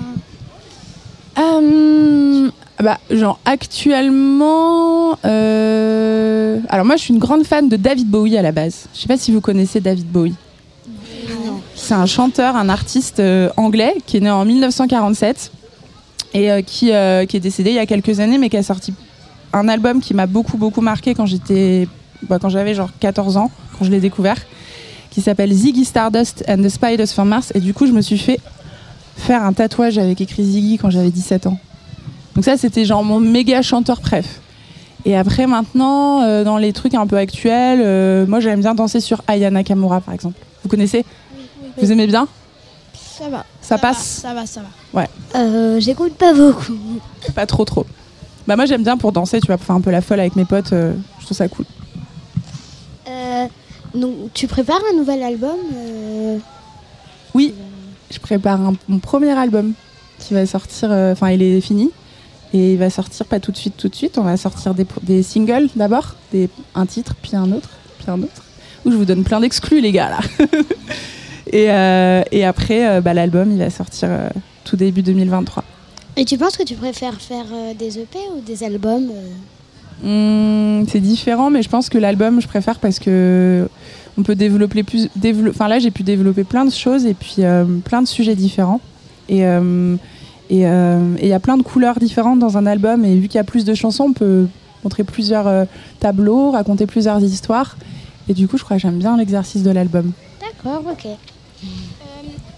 Euh, 1.38 2.50
bah, 2.82 2.98
genre 3.10 3.38
actuellement, 3.46 5.16
euh, 5.24 6.58
alors 6.68 6.84
moi 6.84 6.96
je 6.96 7.02
suis 7.02 7.14
une 7.14 7.20
grande 7.20 7.44
fan 7.44 7.68
de 7.70 7.76
David 7.76 8.08
Bowie 8.08 8.36
à 8.36 8.42
la 8.42 8.52
base. 8.52 8.86
Je 8.94 9.00
sais 9.00 9.08
pas 9.08 9.16
si 9.16 9.32
vous 9.32 9.40
connaissez 9.40 9.80
David 9.80 10.06
Bowie. 10.06 10.34
C'est 11.74 11.94
un 11.94 12.06
chanteur, 12.06 12.54
un 12.54 12.68
artiste 12.68 13.20
euh, 13.20 13.48
anglais 13.56 13.94
qui 14.06 14.18
est 14.18 14.20
né 14.20 14.30
en 14.30 14.44
1947 14.44 15.50
et 16.34 16.62
qui, 16.64 16.86
qui 16.86 16.90
est 16.92 17.40
décédé 17.40 17.70
il 17.70 17.76
y 17.76 17.78
a 17.78 17.86
quelques 17.86 18.20
années, 18.20 18.38
mais 18.38 18.48
qui 18.48 18.56
a 18.56 18.62
sorti 18.62 18.94
un 19.52 19.68
album 19.68 20.00
qui 20.00 20.14
m'a 20.14 20.26
beaucoup 20.26 20.56
beaucoup 20.56 20.80
marqué 20.80 21.14
quand 21.14 21.26
j'étais, 21.26 21.88
bah, 22.22 22.38
quand 22.40 22.48
j'avais 22.48 22.74
genre 22.74 22.90
14 23.00 23.36
ans, 23.36 23.50
quand 23.78 23.84
je 23.84 23.90
l'ai 23.90 24.00
découvert, 24.00 24.36
qui 25.12 25.20
s'appelle 25.20 25.52
Ziggy 25.52 25.84
Stardust 25.84 26.42
and 26.48 26.62
the 26.62 26.70
Spiders 26.70 27.08
from 27.08 27.28
Mars. 27.28 27.52
Et 27.54 27.60
du 27.60 27.74
coup, 27.74 27.86
je 27.86 27.92
me 27.92 28.00
suis 28.00 28.16
fait 28.16 28.40
faire 29.16 29.44
un 29.44 29.52
tatouage 29.52 29.98
avec 29.98 30.20
écrit 30.22 30.42
Ziggy 30.42 30.78
quand 30.78 30.88
j'avais 30.88 31.10
17 31.10 31.46
ans. 31.46 31.58
Donc 32.34 32.44
ça, 32.44 32.56
c'était 32.56 32.86
genre 32.86 33.04
mon 33.04 33.20
méga 33.20 33.60
chanteur 33.60 34.00
préf. 34.00 34.40
Et 35.04 35.14
après, 35.14 35.46
maintenant, 35.46 36.22
euh, 36.22 36.44
dans 36.44 36.56
les 36.56 36.72
trucs 36.72 36.94
un 36.94 37.06
peu 37.06 37.18
actuels, 37.18 37.80
euh, 37.82 38.26
moi 38.26 38.40
j'aime 38.40 38.60
bien 38.60 38.74
danser 38.74 39.00
sur 39.00 39.20
Aya 39.26 39.50
Nakamura, 39.50 40.00
par 40.00 40.14
exemple. 40.14 40.38
Vous 40.62 40.70
connaissez? 40.70 41.04
Vous 41.76 41.92
aimez 41.92 42.06
bien? 42.06 42.26
Ça 42.94 43.28
va. 43.28 43.44
Ça 43.60 43.76
passe 43.76 44.22
va, 44.22 44.28
Ça 44.28 44.34
va, 44.34 44.46
ça 44.46 44.60
va. 44.94 45.06
Euh, 45.34 45.78
J'écoute 45.78 46.14
pas 46.14 46.32
beaucoup. 46.32 46.72
Pas 47.34 47.46
trop 47.46 47.66
trop. 47.66 47.84
Bah 48.46 48.56
moi 48.56 48.64
j'aime 48.64 48.82
bien 48.82 48.96
pour 48.96 49.12
danser, 49.12 49.40
tu 49.40 49.46
vois, 49.46 49.56
pour 49.56 49.66
faire 49.66 49.76
un 49.76 49.80
peu 49.80 49.90
la 49.90 50.00
folle 50.00 50.20
avec 50.20 50.34
mes 50.36 50.44
potes, 50.44 50.72
euh, 50.72 50.94
je 51.20 51.26
trouve 51.26 51.36
ça 51.36 51.48
cool. 51.48 51.66
Donc, 53.94 54.14
tu 54.34 54.46
prépares 54.46 54.80
un 54.92 54.96
nouvel 54.96 55.22
album 55.22 55.56
euh, 55.74 56.38
Oui, 57.34 57.54
je 58.10 58.18
prépare 58.18 58.60
un- 58.60 58.74
mon 58.88 58.98
premier 58.98 59.30
album 59.32 59.72
qui 60.18 60.34
va 60.34 60.46
sortir, 60.46 60.90
euh, 60.92 61.12
enfin 61.12 61.30
il 61.30 61.42
est 61.42 61.60
fini, 61.60 61.90
et 62.54 62.72
il 62.72 62.78
va 62.78 62.90
sortir 62.90 63.26
pas 63.26 63.40
tout 63.40 63.52
de 63.52 63.56
suite, 63.56 63.76
tout 63.76 63.88
de 63.88 63.94
suite, 63.94 64.18
on 64.18 64.22
va 64.22 64.36
sortir 64.36 64.74
des, 64.74 64.86
des 65.02 65.22
singles 65.22 65.68
d'abord, 65.76 66.14
des- 66.32 66.48
un 66.74 66.86
titre, 66.86 67.14
puis 67.20 67.34
un 67.36 67.50
autre, 67.52 67.68
puis 67.98 68.10
un 68.10 68.22
autre, 68.22 68.42
où 68.84 68.90
je 68.90 68.96
vous 68.96 69.04
donne 69.04 69.24
plein 69.24 69.40
d'exclus 69.40 69.80
les 69.80 69.92
gars 69.92 70.10
là. 70.10 70.20
et, 71.52 71.70
euh, 71.70 72.22
et 72.32 72.44
après, 72.44 72.86
euh, 72.88 73.00
bah, 73.00 73.14
l'album 73.14 73.50
il 73.52 73.58
va 73.58 73.70
sortir 73.70 74.08
tout 74.64 74.76
début 74.76 75.02
2023. 75.02 75.64
Et 76.16 76.24
tu 76.24 76.36
penses 76.38 76.56
que 76.56 76.62
tu 76.62 76.74
préfères 76.74 77.20
faire 77.20 77.46
des 77.78 77.98
EP 77.98 78.18
ou 78.36 78.40
des 78.42 78.62
albums 78.64 79.10
Hum, 80.04 80.84
c'est 80.88 81.00
différent, 81.00 81.50
mais 81.50 81.62
je 81.62 81.68
pense 81.68 81.88
que 81.88 81.98
l'album, 81.98 82.40
je 82.40 82.48
préfère 82.48 82.78
parce 82.80 82.98
que 82.98 83.68
on 84.18 84.22
peut 84.22 84.34
développer 84.34 84.82
plus. 84.82 85.08
dévelop- 85.16 85.50
Enfin 85.50 85.68
là, 85.68 85.78
j'ai 85.78 85.90
pu 85.90 86.02
développer 86.02 86.44
plein 86.44 86.64
de 86.64 86.70
choses 86.72 87.06
et 87.06 87.14
puis 87.14 87.36
euh, 87.38 87.64
plein 87.84 88.02
de 88.02 88.08
sujets 88.08 88.34
différents. 88.34 88.80
Et 89.28 89.46
euh, 89.46 89.94
et 90.50 90.66
euh, 90.66 91.14
et 91.18 91.22
il 91.26 91.28
y 91.28 91.32
a 91.32 91.40
plein 91.40 91.56
de 91.56 91.62
couleurs 91.62 91.98
différentes 92.00 92.38
dans 92.40 92.58
un 92.58 92.66
album. 92.66 93.04
Et 93.04 93.14
vu 93.16 93.28
qu'il 93.28 93.36
y 93.36 93.40
a 93.40 93.44
plus 93.44 93.64
de 93.64 93.74
chansons, 93.74 94.04
on 94.10 94.12
peut 94.12 94.46
montrer 94.84 95.04
plusieurs 95.04 95.66
tableaux, 96.00 96.50
raconter 96.50 96.86
plusieurs 96.86 97.22
histoires. 97.22 97.76
Et 98.28 98.34
du 98.34 98.48
coup, 98.48 98.58
je 98.58 98.64
crois 98.64 98.76
que 98.76 98.82
j'aime 98.82 98.98
bien 98.98 99.16
l'exercice 99.16 99.62
de 99.62 99.70
l'album. 99.70 100.12
D'accord, 100.40 100.82
ok. 100.90 101.06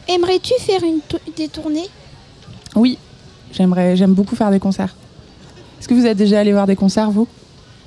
Aimerais-tu 0.08 0.54
faire 0.60 0.80
une 0.82 1.00
des 1.36 1.48
tournées? 1.48 1.88
Oui, 2.74 2.98
j'aimerais, 3.52 3.96
j'aime 3.96 4.12
beaucoup 4.14 4.36
faire 4.36 4.50
des 4.50 4.60
concerts. 4.60 4.94
Est-ce 5.78 5.88
que 5.88 5.94
vous 5.94 6.06
êtes 6.06 6.16
déjà 6.16 6.40
allé 6.40 6.52
voir 6.52 6.66
des 6.66 6.76
concerts, 6.76 7.10
vous 7.10 7.26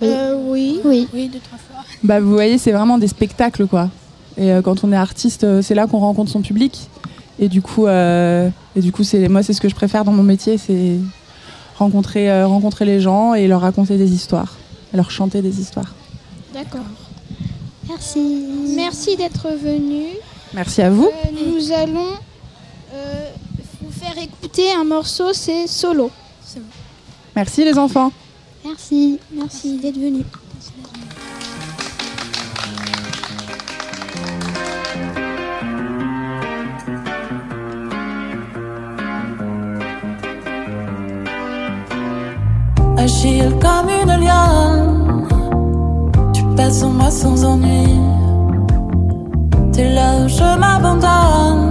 Oui. 0.02 0.08
Euh, 0.10 0.36
oui. 0.48 0.80
Oui. 0.84 1.08
Oui, 1.14 1.30
deux, 1.30 1.40
trois 1.40 1.58
fois. 1.58 1.84
Bah, 2.04 2.20
vous 2.20 2.32
voyez, 2.32 2.58
c'est 2.58 2.72
vraiment 2.72 2.98
des 2.98 3.08
spectacles, 3.08 3.68
quoi. 3.68 3.90
Et 4.38 4.52
euh, 4.52 4.62
quand 4.62 4.84
on 4.84 4.92
est 4.92 4.98
artiste, 4.98 5.44
euh, 5.44 5.62
c'est 5.62 5.74
là 5.76 5.88
qu'on 5.88 6.00
rencontre 6.00 6.32
son 6.32 6.42
public. 6.42 6.90
Et 7.40 7.50
du 7.50 7.62
coup, 7.62 7.86
euh, 7.88 8.50
et 8.76 8.82
du 8.82 8.92
coup, 8.92 9.04
c'est 9.04 9.28
moi, 9.28 9.44
c'est 9.44 9.54
ce 9.54 9.62
que 9.62 9.70
je 9.70 9.76
préfère 9.76 10.04
dans 10.04 10.12
mon 10.12 10.24
métier, 10.24 10.58
c'est 10.58 10.98
rencontrer, 11.78 12.30
euh, 12.30 12.48
rencontrer 12.48 12.86
les 12.86 13.00
gens 13.00 13.34
et 13.34 13.48
leur 13.48 13.62
raconter 13.62 13.98
des 13.98 14.12
histoires, 14.12 14.56
leur 14.94 15.12
chanter 15.12 15.42
des 15.42 15.60
histoires. 15.60 15.94
D'accord. 16.54 16.86
Merci. 17.88 18.46
Merci 18.76 19.16
d'être 19.16 19.48
venu. 19.50 20.08
Merci 20.54 20.82
à 20.82 20.90
vous. 20.90 21.08
Euh, 21.08 21.30
nous 21.56 21.72
allons 21.72 22.14
euh, 22.94 23.30
vous 23.82 23.92
faire 23.92 24.18
écouter 24.22 24.72
un 24.72 24.84
morceau, 24.84 25.34
c'est 25.34 25.68
Solo. 25.68 26.10
Merci 27.38 27.64
les 27.64 27.78
enfants. 27.78 28.12
Merci, 28.66 29.20
merci 29.32 29.78
d'être 29.78 29.96
venu. 29.96 30.24
Agile 42.98 43.54
comme 43.62 43.90
une 44.02 44.20
liane, 44.20 45.28
tu 46.34 46.42
passes 46.56 46.82
en 46.82 46.90
moi 46.90 47.12
sans 47.12 47.46
ennui. 47.46 48.00
T'es 49.74 49.94
là 49.94 50.26
où 50.26 50.28
je 50.28 50.58
m'abandonne, 50.58 51.67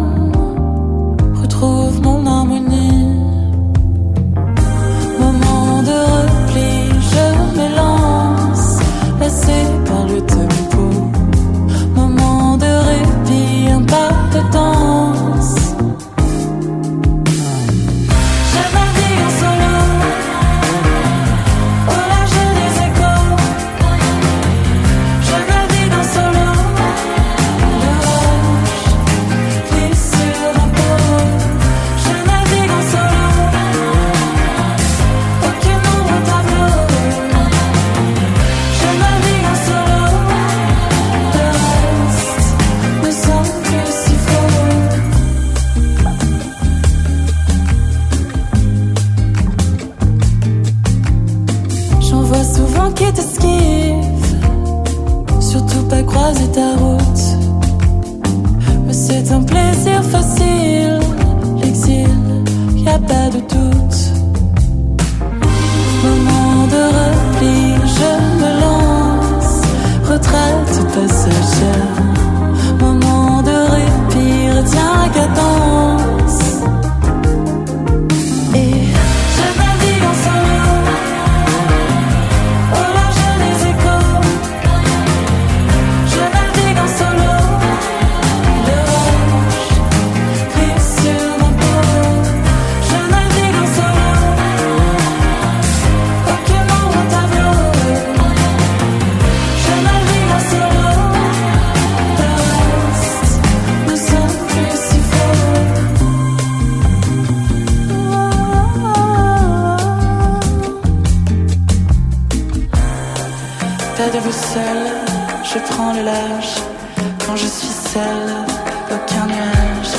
Quand 117.26 117.36
je 117.36 117.46
suis 117.46 117.68
seule, 117.68 118.44
aucun 118.90 119.26
nuage. 119.26 119.94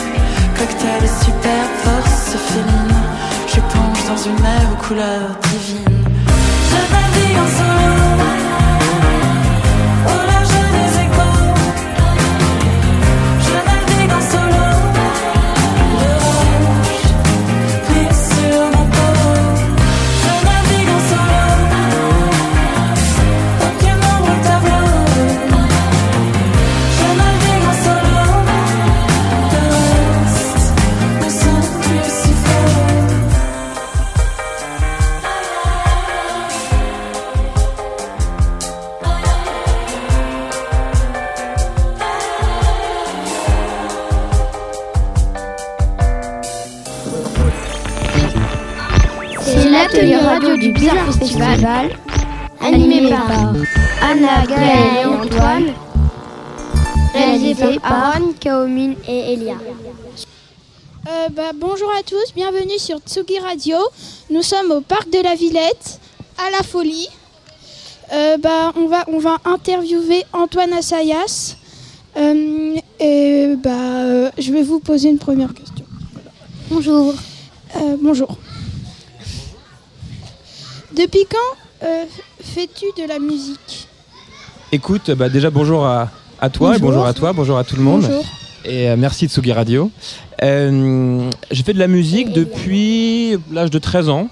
Cocktail 0.57 1.03
et 1.03 1.25
super 1.25 1.65
force 1.83 2.35
féline. 2.47 2.95
Je 3.47 3.59
plonge 3.71 4.05
dans 4.07 4.17
une 4.17 4.39
mer 4.41 4.61
aux 4.71 4.83
couleurs 4.83 5.35
divines. 5.49 6.03
Je 6.69 6.93
navigue 6.93 7.37
en. 7.37 7.77
L'atelier 49.87 50.17
radio 50.17 50.57
du 50.57 50.71
Bizarre 50.73 51.13
Festival, 51.13 51.97
animé 52.59 53.09
par 53.09 53.53
Anna, 54.01 54.45
Gaëlle 54.45 54.97
et 55.01 55.05
Antoine, 55.05 55.73
réalisé 57.13 57.79
par 57.79 58.15
Aaron, 58.15 58.33
Kaomine 58.39 58.95
et 59.07 59.33
Elia. 59.33 59.55
Euh, 61.07 61.29
bah, 61.31 61.51
bonjour 61.55 61.89
à 61.97 62.03
tous, 62.03 62.33
bienvenue 62.35 62.77
sur 62.77 62.99
Tsugi 62.99 63.39
Radio. 63.39 63.77
Nous 64.29 64.41
sommes 64.41 64.71
au 64.71 64.81
parc 64.81 65.09
de 65.09 65.23
la 65.23 65.35
Villette, 65.35 66.01
à 66.37 66.51
la 66.51 66.63
folie. 66.63 67.07
Euh, 68.11 68.37
bah, 68.37 68.73
on, 68.75 68.87
va, 68.87 69.05
on 69.07 69.19
va 69.19 69.37
interviewer 69.45 70.23
Antoine 70.33 70.73
Assayas. 70.73 71.55
Euh, 72.17 72.75
et 72.99 73.55
bah, 73.55 73.69
euh, 73.69 74.31
je 74.37 74.51
vais 74.51 74.63
vous 74.63 74.79
poser 74.79 75.09
une 75.09 75.19
première 75.19 75.53
question. 75.53 75.85
Bonjour. 76.69 77.13
Euh, 77.77 77.95
bonjour. 78.01 78.37
Depuis 80.97 81.25
quand 81.29 81.85
euh, 81.87 82.05
fais-tu 82.41 82.85
de 82.99 83.07
la 83.07 83.19
musique 83.19 83.87
Écoute, 84.71 85.11
bah 85.11 85.29
déjà 85.29 85.49
bonjour 85.51 85.85
à, 85.85 86.09
à 86.41 86.49
toi 86.49 86.75
et 86.75 86.79
Bonjour. 86.79 87.05
à 87.05 87.13
toi, 87.13 87.33
bonjour 87.33 87.57
à 87.57 87.63
tout 87.63 87.75
le 87.75 87.83
monde. 87.83 88.01
Bonjour. 88.01 88.25
Et 88.65 88.89
euh, 88.89 88.95
merci 88.97 89.27
Tsugi 89.27 89.51
Radio. 89.51 89.91
Euh, 90.43 91.29
j'ai 91.51 91.63
fait 91.63 91.73
de 91.73 91.79
la 91.79 91.87
musique 91.87 92.33
depuis 92.33 93.37
l'âge 93.51 93.69
de 93.69 93.79
13 93.79 94.09
ans. 94.09 94.29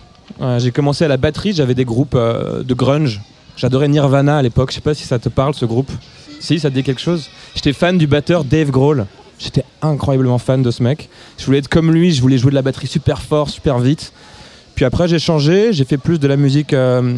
J'ai 0.57 0.71
commencé 0.71 1.05
à 1.05 1.07
la 1.07 1.17
batterie, 1.17 1.53
j'avais 1.53 1.75
des 1.75 1.85
groupes 1.85 2.17
de 2.17 2.73
grunge. 2.73 3.21
J'adorais 3.55 3.87
Nirvana 3.87 4.37
à 4.37 4.41
l'époque, 4.41 4.71
je 4.71 4.75
sais 4.75 4.81
pas 4.81 4.93
si 4.93 5.03
ça 5.03 5.19
te 5.19 5.29
parle 5.29 5.53
ce 5.53 5.65
groupe. 5.65 5.89
Si, 6.39 6.59
ça 6.59 6.69
te 6.69 6.75
dit 6.75 6.83
quelque 6.83 6.99
chose? 6.99 7.29
J'étais 7.53 7.71
fan 7.73 7.97
du 7.97 8.07
batteur 8.07 8.43
Dave 8.43 8.69
Grohl. 8.71 9.05
J'étais 9.39 9.63
incroyablement 9.81 10.37
fan 10.39 10.61
de 10.61 10.71
ce 10.71 10.83
mec. 10.83 11.09
Je 11.37 11.45
voulais 11.45 11.59
être 11.59 11.69
comme 11.69 11.91
lui, 11.91 12.11
je 12.11 12.21
voulais 12.21 12.37
jouer 12.37 12.49
de 12.49 12.55
la 12.55 12.61
batterie 12.63 12.87
super 12.87 13.21
fort, 13.21 13.49
super 13.49 13.79
vite. 13.79 14.11
Puis 14.75 14.83
après, 14.83 15.07
j'ai 15.07 15.19
changé, 15.19 15.71
j'ai 15.71 15.85
fait 15.85 15.97
plus 15.97 16.19
de 16.19 16.27
la 16.27 16.35
musique, 16.35 16.73
euh, 16.73 17.15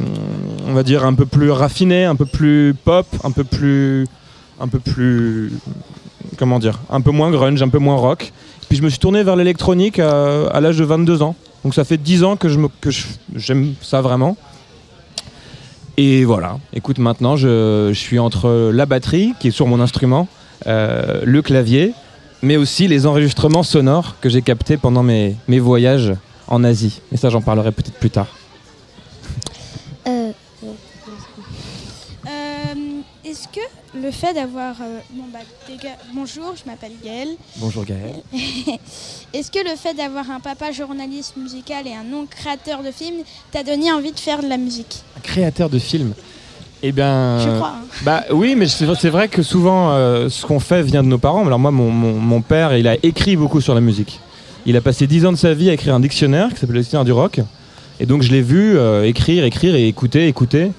on 0.67 0.73
va 0.73 0.83
dire, 0.83 1.03
un 1.03 1.15
peu 1.15 1.25
plus 1.25 1.49
raffinée, 1.49 2.05
un 2.05 2.15
peu 2.15 2.25
plus 2.25 2.75
pop, 2.85 3.07
un 3.23 3.31
peu 3.31 3.43
plus. 3.43 4.05
un 4.59 4.67
peu 4.67 4.79
plus. 4.79 5.51
comment 6.37 6.59
dire 6.59 6.79
Un 6.91 7.01
peu 7.01 7.11
moins 7.11 7.31
grunge, 7.31 7.61
un 7.63 7.69
peu 7.69 7.79
moins 7.79 7.95
rock. 7.95 8.31
Puis 8.69 8.77
je 8.77 8.83
me 8.83 8.89
suis 8.89 8.99
tourné 8.99 9.23
vers 9.23 9.35
l'électronique 9.35 9.97
euh, 9.97 10.49
à 10.51 10.61
l'âge 10.61 10.77
de 10.77 10.83
22 10.83 11.23
ans. 11.23 11.35
Donc 11.63 11.73
ça 11.73 11.83
fait 11.83 11.97
10 11.97 12.23
ans 12.23 12.35
que 12.35 12.47
j'aime 13.35 13.73
ça 13.81 14.01
vraiment. 14.01 14.37
Et 15.99 16.25
voilà, 16.25 16.59
écoute, 16.73 16.99
maintenant 16.99 17.37
je, 17.37 17.89
je 17.91 17.99
suis 17.99 18.19
entre 18.19 18.71
la 18.71 18.85
batterie 18.85 19.33
qui 19.39 19.47
est 19.47 19.51
sur 19.51 19.65
mon 19.65 19.79
instrument, 19.79 20.27
euh, 20.67 21.21
le 21.23 21.41
clavier, 21.41 21.93
mais 22.43 22.55
aussi 22.55 22.87
les 22.87 23.07
enregistrements 23.07 23.63
sonores 23.63 24.15
que 24.21 24.29
j'ai 24.29 24.43
captés 24.43 24.77
pendant 24.77 25.01
mes, 25.01 25.35
mes 25.47 25.57
voyages 25.57 26.13
en 26.47 26.63
Asie. 26.63 27.01
Mais 27.11 27.17
ça, 27.17 27.29
j'en 27.29 27.41
parlerai 27.41 27.71
peut-être 27.71 27.97
plus 27.99 28.09
tard. 28.09 28.27
Euh, 30.07 30.31
est-ce 33.23 33.47
que 33.47 33.59
le 33.97 34.11
fait 34.11 34.33
d'avoir... 34.33 34.75
euh, 34.81 34.99
bon, 35.11 35.23
bah, 35.31 35.39
bonjour, 36.13 36.53
je 36.61 36.69
m'appelle 36.69 36.91
Gaëlle. 37.03 37.35
Bonjour 37.57 37.85
Gaël. 37.85 38.21
Est-ce 39.33 39.49
que 39.51 39.59
le 39.59 39.75
fait 39.77 39.93
d'avoir 39.93 40.29
un 40.31 40.39
papa 40.39 40.71
journaliste 40.71 41.37
musical 41.37 41.87
et 41.87 41.93
un 41.93 42.13
oncle 42.13 42.35
créateur 42.35 42.83
de 42.83 42.91
films 42.91 43.23
t'a 43.51 43.63
donné 43.63 43.91
envie 43.91 44.11
de 44.11 44.19
faire 44.19 44.41
de 44.41 44.47
la 44.47 44.57
musique? 44.57 45.03
Un 45.17 45.21
créateur 45.21 45.69
de 45.69 45.79
films? 45.79 46.13
Eh 46.83 46.91
bien. 46.91 47.39
Je 47.39 47.49
crois, 47.57 47.75
hein. 47.81 47.85
Bah 48.03 48.23
oui, 48.31 48.55
mais 48.55 48.67
c'est 48.67 48.85
vrai- 48.85 48.97
c'est 48.99 49.09
vrai 49.09 49.27
que 49.29 49.41
souvent, 49.43 49.91
euh, 49.91 50.29
ce 50.29 50.45
qu'on 50.45 50.59
fait 50.59 50.81
vient 50.83 51.03
de 51.03 51.07
nos 51.07 51.17
parents. 51.17 51.45
Alors 51.45 51.59
moi, 51.59 51.71
mon, 51.71 51.89
mon- 51.91 52.19
mon 52.19 52.41
père, 52.41 52.75
il 52.75 52.87
a 52.87 52.95
écrit 53.03 53.35
beaucoup 53.35 53.61
sur 53.61 53.73
la 53.73 53.81
musique. 53.81 54.19
Il 54.67 54.77
a 54.77 54.81
passé 54.81 55.07
10 55.07 55.25
ans 55.25 55.31
de 55.31 55.37
sa 55.37 55.55
vie 55.55 55.71
à 55.71 55.73
écrire 55.73 55.95
un 55.95 55.99
dictionnaire 55.99 56.49
qui 56.49 56.59
s'appelle 56.59 56.75
le 56.75 56.81
dictionnaire 56.81 57.05
du 57.05 57.13
rock. 57.13 57.39
Et 57.99 58.05
donc 58.05 58.21
je 58.21 58.31
l'ai 58.31 58.43
vu 58.43 58.77
euh, 58.77 59.03
écrire, 59.07 59.43
écrire 59.43 59.73
et 59.73 59.87
écouter, 59.87 60.27
écouter. 60.27 60.71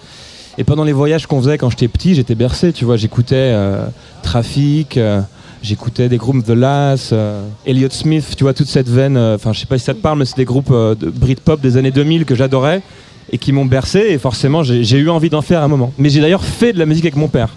Et 0.58 0.64
pendant 0.64 0.82
les 0.82 0.92
voyages 0.92 1.28
qu'on 1.28 1.40
faisait 1.40 1.56
quand 1.56 1.70
j'étais 1.70 1.86
petit, 1.86 2.16
j'étais 2.16 2.34
bercé, 2.34 2.72
tu 2.72 2.84
vois. 2.84 2.96
J'écoutais 2.96 3.36
euh, 3.36 3.86
Traffic, 4.22 4.96
euh, 4.96 5.20
j'écoutais 5.62 6.08
des 6.08 6.16
groupes 6.16 6.44
The 6.44 6.50
Last, 6.50 7.12
euh, 7.12 7.46
Elliott 7.64 7.92
Smith, 7.92 8.34
tu 8.36 8.42
vois, 8.42 8.54
toute 8.54 8.66
cette 8.66 8.88
veine. 8.88 9.16
Enfin, 9.16 9.52
je 9.52 9.60
sais 9.60 9.66
pas 9.66 9.78
si 9.78 9.84
ça 9.84 9.94
te 9.94 10.00
parle, 10.00 10.18
mais 10.18 10.24
c'est 10.24 10.36
des 10.36 10.44
groupes 10.44 10.72
de 10.72 11.10
Britpop 11.10 11.60
des 11.60 11.76
années 11.76 11.92
2000 11.92 12.24
que 12.24 12.34
j'adorais 12.34 12.82
et 13.30 13.38
qui 13.38 13.52
m'ont 13.52 13.66
bercé. 13.66 14.00
Et 14.08 14.18
forcément, 14.18 14.64
j'ai 14.64 14.98
eu 14.98 15.08
envie 15.08 15.30
d'en 15.30 15.42
faire 15.42 15.62
un 15.62 15.68
moment. 15.68 15.92
Mais 15.96 16.10
j'ai 16.10 16.20
d'ailleurs 16.20 16.44
fait 16.44 16.72
de 16.72 16.78
la 16.80 16.86
musique 16.86 17.04
avec 17.04 17.16
mon 17.16 17.28
père. 17.28 17.54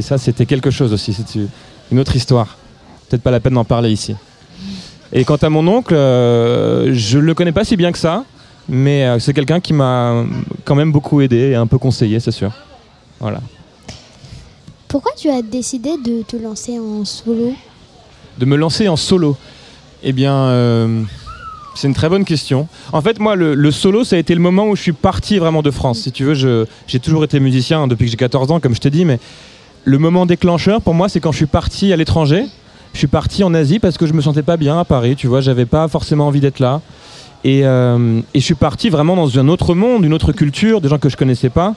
Ça, 0.00 0.16
c'était 0.16 0.46
quelque 0.46 0.70
chose 0.70 0.94
aussi. 0.94 1.12
C'est 1.12 1.38
une 1.92 2.00
autre 2.00 2.16
histoire. 2.16 2.56
Peut-être 3.10 3.22
pas 3.22 3.30
la 3.30 3.40
peine 3.40 3.54
d'en 3.54 3.64
parler 3.64 3.90
ici. 3.90 4.16
Et 5.12 5.24
quant 5.24 5.36
à 5.36 5.48
mon 5.48 5.66
oncle, 5.68 5.94
euh, 5.94 6.92
je 6.92 7.18
le 7.18 7.34
connais 7.34 7.52
pas 7.52 7.64
si 7.64 7.76
bien 7.76 7.92
que 7.92 7.98
ça, 7.98 8.24
mais 8.68 9.04
euh, 9.04 9.18
c'est 9.18 9.32
quelqu'un 9.32 9.60
qui 9.60 9.72
m'a 9.72 10.24
quand 10.64 10.74
même 10.74 10.92
beaucoup 10.92 11.20
aidé 11.20 11.50
et 11.50 11.54
un 11.54 11.66
peu 11.66 11.78
conseillé, 11.78 12.20
c'est 12.20 12.32
sûr. 12.32 12.52
Voilà. 13.20 13.40
Pourquoi 14.88 15.12
tu 15.16 15.30
as 15.30 15.42
décidé 15.42 15.90
de 16.04 16.22
te 16.22 16.36
lancer 16.36 16.78
en 16.78 17.04
solo? 17.04 17.52
De 18.38 18.46
me 18.46 18.56
lancer 18.56 18.88
en 18.88 18.96
solo? 18.96 19.36
Eh 20.02 20.12
bien, 20.12 20.34
euh, 20.34 21.02
c'est 21.74 21.88
une 21.88 21.94
très 21.94 22.08
bonne 22.08 22.24
question. 22.24 22.68
En 22.92 23.00
fait, 23.00 23.18
moi, 23.18 23.36
le, 23.36 23.54
le 23.54 23.70
solo, 23.70 24.04
ça 24.04 24.16
a 24.16 24.18
été 24.18 24.34
le 24.34 24.40
moment 24.40 24.66
où 24.66 24.76
je 24.76 24.82
suis 24.82 24.92
parti 24.92 25.38
vraiment 25.38 25.62
de 25.62 25.70
France. 25.70 26.00
Si 26.00 26.12
tu 26.12 26.24
veux, 26.24 26.66
j'ai 26.86 27.00
toujours 27.00 27.24
été 27.24 27.40
musicien 27.40 27.82
hein, 27.82 27.86
depuis 27.86 28.06
que 28.06 28.10
j'ai 28.10 28.16
14 28.16 28.50
ans, 28.50 28.60
comme 28.60 28.74
je 28.74 28.80
t'ai 28.80 28.90
dit, 28.90 29.04
mais 29.04 29.18
le 29.84 29.98
moment 29.98 30.26
déclencheur 30.26 30.82
pour 30.82 30.94
moi, 30.94 31.08
c'est 31.08 31.20
quand 31.20 31.32
je 31.32 31.38
suis 31.38 31.46
parti 31.46 31.92
à 31.92 31.96
l'étranger. 31.96 32.44
Je 32.96 33.00
suis 33.00 33.08
parti 33.08 33.44
en 33.44 33.52
Asie 33.52 33.78
parce 33.78 33.98
que 33.98 34.06
je 34.06 34.14
me 34.14 34.22
sentais 34.22 34.42
pas 34.42 34.56
bien 34.56 34.80
à 34.80 34.86
Paris, 34.86 35.16
tu 35.16 35.26
vois, 35.26 35.42
j'avais 35.42 35.66
pas 35.66 35.86
forcément 35.86 36.28
envie 36.28 36.40
d'être 36.40 36.60
là. 36.60 36.80
Et, 37.44 37.60
euh, 37.66 38.22
et 38.32 38.40
je 38.40 38.42
suis 38.42 38.54
parti 38.54 38.88
vraiment 38.88 39.16
dans 39.16 39.38
un 39.38 39.48
autre 39.48 39.74
monde, 39.74 40.02
une 40.02 40.14
autre 40.14 40.32
culture, 40.32 40.80
des 40.80 40.88
gens 40.88 40.96
que 40.96 41.10
je 41.10 41.16
connaissais 41.18 41.50
pas. 41.50 41.74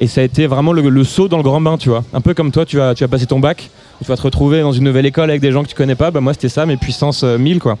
Et 0.00 0.08
ça 0.08 0.22
a 0.22 0.24
été 0.24 0.48
vraiment 0.48 0.72
le, 0.72 1.04
saut 1.04 1.28
dans 1.28 1.36
le 1.36 1.44
grand 1.44 1.60
bain, 1.60 1.78
tu 1.78 1.88
vois. 1.88 2.02
Un 2.12 2.20
peu 2.20 2.34
comme 2.34 2.50
toi, 2.50 2.66
tu 2.66 2.78
vas, 2.78 2.96
tu 2.96 3.06
passer 3.06 3.26
ton 3.26 3.38
bac, 3.38 3.70
tu 4.02 4.08
vas 4.08 4.16
te 4.16 4.22
retrouver 4.22 4.60
dans 4.62 4.72
une 4.72 4.82
nouvelle 4.82 5.06
école 5.06 5.30
avec 5.30 5.40
des 5.40 5.52
gens 5.52 5.62
que 5.62 5.68
tu 5.68 5.76
connais 5.76 5.94
pas. 5.94 6.10
Bah, 6.10 6.20
moi, 6.20 6.32
c'était 6.32 6.48
ça, 6.48 6.66
mes 6.66 6.76
puissances 6.76 7.22
euh, 7.22 7.38
1000, 7.38 7.60
quoi. 7.60 7.78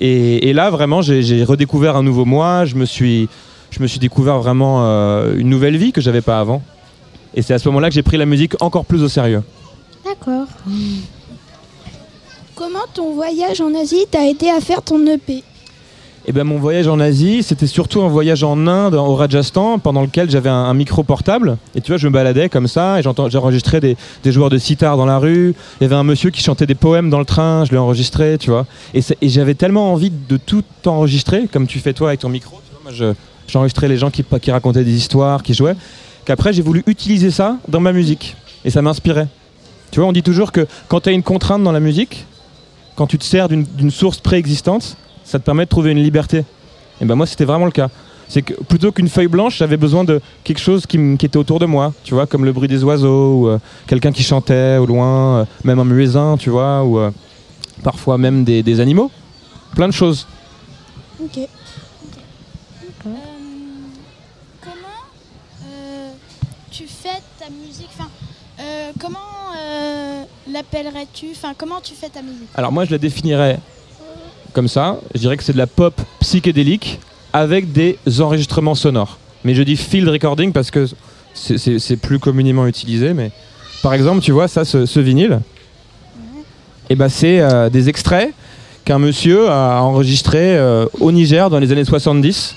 Et, 0.00 0.52
là, 0.52 0.70
vraiment, 0.70 1.02
j'ai 1.02 1.22
j'ai 1.22 1.42
redécouvert 1.42 1.96
un 1.96 2.04
nouveau 2.04 2.24
moi. 2.24 2.66
Je 2.66 2.76
me 2.76 2.84
suis, 2.84 3.28
je 3.72 3.82
me 3.82 3.88
suis 3.88 3.98
découvert 3.98 4.38
vraiment 4.38 4.84
euh, 4.84 5.36
une 5.36 5.48
nouvelle 5.48 5.76
vie 5.76 5.90
que 5.90 6.00
j'avais 6.00 6.22
pas 6.22 6.38
avant. 6.38 6.62
Et 7.34 7.42
c'est 7.42 7.52
à 7.52 7.58
ce 7.58 7.68
moment-là 7.68 7.88
que 7.88 7.94
j'ai 7.96 8.04
pris 8.04 8.16
la 8.16 8.26
musique 8.26 8.54
encore 8.60 8.84
plus 8.84 9.02
au 9.02 9.08
sérieux. 9.08 9.42
D'accord. 10.04 10.46
Comment 12.56 12.86
ton 12.94 13.12
voyage 13.12 13.60
en 13.60 13.74
Asie 13.74 14.06
t'a 14.10 14.26
aidé 14.26 14.48
à 14.48 14.62
faire 14.62 14.80
ton 14.80 15.06
EP 15.06 15.44
Et 16.26 16.32
ben 16.32 16.42
mon 16.42 16.56
voyage 16.56 16.88
en 16.88 16.98
Asie, 17.00 17.42
c'était 17.42 17.66
surtout 17.66 18.00
un 18.00 18.08
voyage 18.08 18.44
en 18.44 18.66
Inde, 18.66 18.94
au 18.94 19.14
Rajasthan, 19.14 19.78
pendant 19.78 20.00
lequel 20.00 20.30
j'avais 20.30 20.48
un, 20.48 20.72
micro 20.72 21.02
portable. 21.02 21.58
Et 21.74 21.82
tu 21.82 21.90
vois, 21.90 21.98
je 21.98 22.08
me 22.08 22.12
baladais 22.14 22.48
comme 22.48 22.66
ça, 22.66 22.98
et 22.98 23.02
j'enregistrais 23.02 23.80
des, 23.80 23.98
des 24.22 24.32
joueurs 24.32 24.48
de 24.48 24.56
sitar 24.56 24.96
dans 24.96 25.04
la 25.04 25.18
rue. 25.18 25.54
Il 25.80 25.84
y 25.84 25.84
avait 25.84 25.96
un 25.96 26.02
monsieur 26.02 26.30
qui 26.30 26.40
chantait 26.40 26.64
des 26.64 26.74
poèmes 26.74 27.10
dans 27.10 27.18
le 27.18 27.26
train, 27.26 27.66
je 27.66 27.72
l'ai 27.72 27.76
enregistré, 27.76 28.38
tu 28.38 28.48
vois. 28.48 28.64
Et, 28.94 29.02
j'avais 29.28 29.54
tellement 29.54 29.92
envie 29.92 30.10
de 30.10 30.38
tout 30.38 30.64
enregistrer, 30.86 31.48
comme 31.52 31.66
tu 31.66 31.78
fais 31.78 31.92
toi 31.92 32.08
avec 32.08 32.20
ton 32.20 32.30
micro. 32.30 32.56
J'enregistrais 33.48 33.88
les 33.88 33.98
gens 33.98 34.10
qui, 34.10 34.24
qui 34.40 34.50
racontaient 34.50 34.84
des 34.84 34.96
histoires, 34.96 35.42
qui 35.42 35.52
jouaient, 35.52 35.76
qu'après 36.24 36.54
j'ai 36.54 36.62
voulu 36.62 36.82
utiliser 36.86 37.30
ça 37.30 37.58
dans 37.68 37.80
ma 37.80 37.92
musique. 37.92 38.34
Et 38.64 38.70
ça 38.70 38.80
m'inspirait. 38.80 39.28
Tu 39.90 40.00
vois, 40.00 40.08
on 40.08 40.12
dit 40.12 40.22
toujours 40.22 40.52
que 40.52 40.66
quand 40.88 41.00
tu 41.00 41.10
as 41.10 41.12
une 41.12 41.22
contrainte 41.22 41.62
dans 41.62 41.72
la 41.72 41.80
musique, 41.80 42.24
quand 42.96 43.06
tu 43.06 43.18
te 43.18 43.24
sers 43.24 43.48
d'une 43.48 43.90
source 43.90 44.18
préexistante, 44.18 44.96
ça 45.24 45.38
te 45.38 45.44
permet 45.44 45.64
de 45.64 45.68
trouver 45.68 45.92
une 45.92 46.02
liberté. 46.02 46.44
Et 47.00 47.04
ben 47.04 47.14
moi, 47.14 47.26
c'était 47.26 47.44
vraiment 47.44 47.66
le 47.66 47.70
cas. 47.70 47.88
C'est 48.28 48.42
que 48.42 48.54
plutôt 48.54 48.90
qu'une 48.90 49.08
feuille 49.08 49.28
blanche, 49.28 49.58
j'avais 49.58 49.76
besoin 49.76 50.02
de 50.02 50.20
quelque 50.42 50.58
chose 50.58 50.86
qui, 50.86 50.98
était 50.98 51.36
autour 51.36 51.60
de 51.60 51.66
moi, 51.66 51.92
tu 52.02 52.14
vois, 52.14 52.26
comme 52.26 52.44
le 52.44 52.52
bruit 52.52 52.68
des 52.68 52.82
oiseaux, 52.82 53.34
ou 53.34 53.48
euh, 53.48 53.58
quelqu'un 53.86 54.10
qui 54.10 54.24
chantait 54.24 54.78
au 54.78 54.86
loin, 54.86 55.40
euh, 55.40 55.44
même 55.62 55.78
un 55.78 55.84
muezzin, 55.84 56.36
tu 56.36 56.50
vois, 56.50 56.82
ou 56.82 56.98
euh, 56.98 57.10
parfois 57.84 58.18
même 58.18 58.42
des, 58.42 58.62
des 58.64 58.80
animaux. 58.80 59.12
Plein 59.76 59.86
de 59.86 59.92
choses. 59.92 60.26
Ok. 61.22 61.38
Euh, 61.38 63.10
comment 64.60 64.72
euh, 65.64 66.10
tu 66.70 66.84
fais 66.88 67.22
ta 67.38 67.48
musique 67.50 67.90
euh, 68.66 68.90
comment 69.00 69.18
euh, 69.56 70.22
l'appellerais-tu? 70.52 71.26
Enfin, 71.32 71.52
comment 71.56 71.80
tu 71.82 71.94
fais 71.94 72.08
ta 72.08 72.22
musique? 72.22 72.48
Alors 72.54 72.72
moi, 72.72 72.84
je 72.84 72.90
la 72.90 72.98
définirais 72.98 73.58
comme 74.52 74.68
ça. 74.68 74.98
Je 75.14 75.20
dirais 75.20 75.36
que 75.36 75.42
c'est 75.44 75.52
de 75.52 75.58
la 75.58 75.66
pop 75.66 75.94
psychédélique 76.20 76.98
avec 77.32 77.72
des 77.72 77.98
enregistrements 78.20 78.74
sonores. 78.74 79.18
Mais 79.44 79.54
je 79.54 79.62
dis 79.62 79.76
field 79.76 80.08
recording 80.08 80.52
parce 80.52 80.70
que 80.70 80.86
c'est- 81.34 81.96
plus 81.96 82.18
communément 82.18 82.66
utilisé. 82.66 83.12
Mais 83.14 83.30
par 83.82 83.92
exemple, 83.94 84.20
tu 84.22 84.32
vois 84.32 84.48
ça, 84.48 84.64
ce, 84.64 84.86
ce 84.86 85.00
vinyle, 85.00 85.40
et 86.88 86.94
ben 86.96 87.08
c'est 87.08 87.40
euh, 87.40 87.68
des 87.68 87.88
extraits 87.88 88.32
qu'un 88.84 88.98
monsieur 88.98 89.50
a 89.50 89.80
enregistrés 89.82 90.56
au 91.00 91.10
Niger 91.12 91.50
dans 91.50 91.58
les 91.58 91.72
années 91.72 91.84
70. 91.84 92.54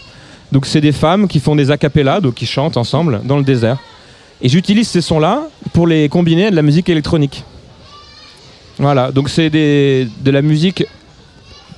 Donc 0.52 0.66
c'est 0.68 0.82
des 0.82 0.92
femmes 0.92 1.28
qui 1.28 1.40
font 1.40 1.56
des 1.56 1.72
acapellas, 1.72 2.22
donc 2.22 2.36
qui 2.36 2.46
chantent 2.46 2.78
ensemble 2.78 3.22
dans 3.24 3.38
le 3.38 3.44
désert. 3.44 3.78
Et 4.42 4.48
j'utilise 4.50 4.88
ces 4.88 5.02
sons-là 5.02 5.48
pour 5.74 5.86
les 5.88 6.08
combiner 6.10 6.46
à 6.48 6.52
de 6.52 6.56
la 6.56 6.62
musique 6.62 6.88
électronique. 6.90 7.44
Voilà, 8.78 9.12
donc 9.12 9.30
c'est 9.30 9.50
des- 9.50 10.08
de 10.22 10.32
la 10.32 10.42
musique 10.42 10.86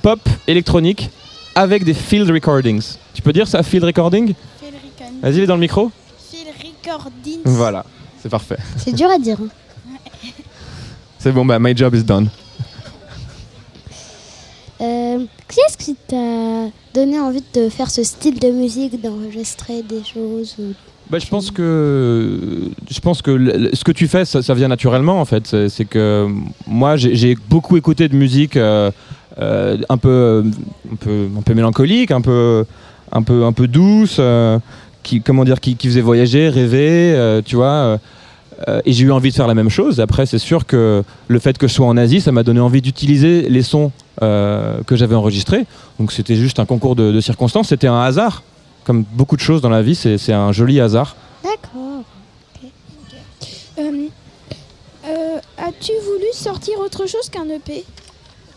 pop 0.02 0.20
électronique 0.46 1.10
avec 1.54 1.84
des 1.84 1.94
field 1.94 2.30
recordings. 2.30 2.82
Tu 3.14 3.22
peux 3.22 3.32
dire 3.32 3.48
ça, 3.48 3.62
field 3.64 3.84
recording? 3.84 4.26
Phil 4.60 4.68
Recon- 4.68 5.12
Vas-y, 5.22 5.34
il 5.38 5.40
est 5.42 5.46
dans 5.46 5.54
le 5.56 5.60
micro 5.60 5.90
Phil 6.30 6.46
Recordings. 6.84 7.40
Voilà, 7.44 7.84
c'est 8.22 8.28
parfait. 8.28 8.56
C'est 8.76 8.92
dur 8.94 9.10
à 9.10 9.18
dire. 9.18 9.38
hein. 9.42 9.48
C'est 11.18 11.32
bon, 11.32 11.44
bah, 11.44 11.58
my 11.60 11.76
job 11.76 11.94
is 11.94 12.02
done. 12.04 12.28
Euh, 14.80 15.24
Qu'est-ce 15.48 15.76
qui 15.76 15.94
t'a 15.94 16.70
donné 16.94 17.20
envie 17.20 17.44
de 17.54 17.68
faire 17.68 17.90
ce 17.90 18.02
style 18.02 18.38
de 18.40 18.48
musique, 18.50 19.00
d'enregistrer 19.00 19.82
des 19.82 20.02
choses 20.02 20.56
ou- 20.58 20.72
Bah, 21.10 21.18
je 21.18 21.26
pense 21.26 21.50
que 21.50 22.70
je 22.90 23.00
pense 23.00 23.22
que 23.22 23.70
ce 23.74 23.84
que 23.84 23.92
tu 23.92 24.08
fais, 24.08 24.24
ça, 24.24 24.54
vient 24.54 24.68
naturellement 24.68 25.20
en 25.20 25.24
fait. 25.24 25.68
C'est 25.68 25.84
que 25.84 26.28
moi, 26.66 26.96
j'ai 26.96 27.36
beaucoup 27.50 27.76
écouté 27.76 28.08
de 28.08 28.16
musique 28.16 28.56
euh, 28.56 28.90
euh, 29.38 29.78
un 29.88 29.98
peu 29.98 30.44
un 30.92 31.42
peu 31.42 31.54
mélancolique, 31.54 32.10
un 32.10 32.20
peu 32.20 32.64
un 33.10 33.22
peu 33.22 33.44
un 33.44 33.52
peu 33.52 33.68
douce, 33.68 34.16
euh, 34.18 34.58
qui 35.02 35.20
comment 35.20 35.44
dire, 35.44 35.60
qui, 35.60 35.76
faisait 35.76 36.00
voyager, 36.00 36.48
rêver, 36.48 37.40
tu 37.44 37.56
vois. 37.56 37.98
et 38.84 38.92
j'ai 38.92 39.04
eu 39.04 39.12
envie 39.12 39.30
de 39.30 39.34
faire 39.34 39.48
la 39.48 39.54
même 39.54 39.70
chose. 39.70 40.00
Après, 40.00 40.24
c'est 40.24 40.38
sûr 40.38 40.66
que 40.66 41.02
le 41.28 41.38
fait 41.38 41.58
que 41.58 41.66
je 41.66 41.74
sois 41.74 41.86
en 41.86 41.96
Asie, 41.96 42.20
ça 42.20 42.32
m'a 42.32 42.42
donné 42.42 42.60
envie 42.60 42.80
d'utiliser 42.80 43.48
les 43.48 43.62
sons 43.62 43.90
que 44.20 44.96
j'avais 44.96 45.14
enregistrés. 45.16 45.66
Donc 45.98 46.12
c'était 46.12 46.36
juste 46.36 46.58
un 46.58 46.64
concours 46.64 46.96
de 46.96 47.20
circonstances. 47.20 47.68
C'était 47.68 47.88
un 47.88 48.00
hasard. 48.00 48.42
Comme 48.84 49.04
beaucoup 49.12 49.36
de 49.36 49.40
choses 49.42 49.60
dans 49.60 49.68
la 49.70 49.82
vie, 49.82 49.94
c'est 49.94 50.32
un 50.32 50.52
joli 50.52 50.80
hasard. 50.80 51.14
D'accord. 51.44 52.02
Euh, 53.78 54.06
euh, 55.06 55.38
As-tu 55.58 55.92
voulu 56.04 56.26
sortir 56.34 56.78
autre 56.80 57.06
chose 57.08 57.28
qu'un 57.30 57.48
EP 57.48 57.84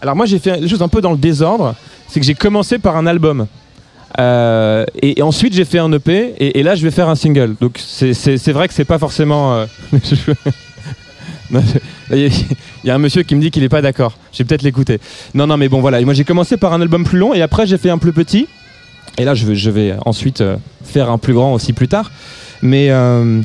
Alors 0.01 0.15
moi 0.15 0.25
j'ai 0.25 0.39
fait 0.39 0.59
des 0.59 0.67
choses 0.67 0.81
un 0.81 0.87
peu 0.87 1.01
dans 1.01 1.11
le 1.11 1.17
désordre. 1.17 1.75
C'est 2.07 2.19
que 2.19 2.25
j'ai 2.25 2.33
commencé 2.35 2.77
par 2.79 2.97
un 2.97 3.05
album. 3.07 3.47
Euh, 4.19 4.85
et, 5.01 5.19
et 5.19 5.21
ensuite 5.21 5.53
j'ai 5.53 5.65
fait 5.65 5.79
un 5.79 5.91
EP 5.91 6.35
et, 6.37 6.59
et 6.59 6.63
là 6.63 6.75
je 6.75 6.83
vais 6.83 6.91
faire 6.91 7.09
un 7.09 7.15
single. 7.15 7.55
Donc 7.61 7.77
c'est- 7.79 8.51
vrai 8.51 8.67
que 8.67 8.73
c'est 8.73 8.85
pas 8.85 8.99
forcément... 8.99 9.53
euh, 9.55 9.65
Il 12.11 12.31
y, 12.83 12.89
a- 12.89 12.95
un 12.95 12.97
monsieur 12.97 13.23
qui 13.23 13.35
me 13.35 13.41
dit 13.41 13.51
qu'il 13.51 13.63
est 13.63 13.69
pas 13.69 13.81
d'accord. 13.81 14.17
Je 14.33 14.39
vais 14.39 14.43
peut-être 14.45 14.63
l'écouter. 14.63 14.99
Non, 15.33 15.45
non, 15.47 15.57
mais 15.57 15.69
bon 15.69 15.79
voilà. 15.81 16.01
Moi 16.01 16.13
j'ai 16.13 16.23
commencé 16.23 16.57
par 16.57 16.73
un 16.73 16.81
album 16.81 17.03
plus 17.03 17.17
long 17.19 17.33
et 17.33 17.41
après 17.41 17.65
j'ai 17.67 17.77
fait 17.77 17.89
un 17.89 17.97
plus 17.97 18.13
petit. 18.13 18.47
Et 19.17 19.25
là 19.25 19.33
je 19.33 19.45
vais, 19.45 19.55
je 19.55 19.69
vais 19.69 19.95
ensuite 20.05 20.41
euh, 20.41 20.57
faire 20.83 21.09
un 21.09 21.17
plus 21.17 21.33
grand 21.33 21.53
aussi 21.53 21.73
plus 21.73 21.87
tard. 21.87 22.11
Mais 22.61 22.89
euh, 22.89 23.41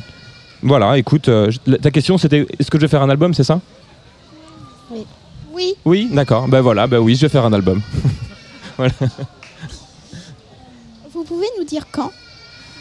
voilà, 0.63 0.99
écoute, 0.99 1.29
euh, 1.29 1.51
ta 1.83 1.91
question 1.91 2.19
c'était 2.19 2.47
est-ce 2.59 2.71
que 2.71 2.79
je 2.79 2.83
vais 2.83 2.89
faire 2.89 3.03
un 3.03 3.11
album, 3.11 3.35
c'est 3.35 3.45
ça? 3.45 3.61
Oui. 4.91 5.75
Oui, 5.85 6.09
d'accord. 6.13 6.49
Ben 6.49 6.61
voilà, 6.61 6.87
ben 6.87 6.99
oui, 6.99 7.15
je 7.15 7.23
vais 7.23 7.29
faire 7.29 7.45
un 7.45 7.53
album. 7.53 7.83
voilà. 8.77 8.93
Vous 11.13 11.23
pouvez 11.25 11.47
nous 11.59 11.65
dire 11.65 11.87
quand? 11.93 12.11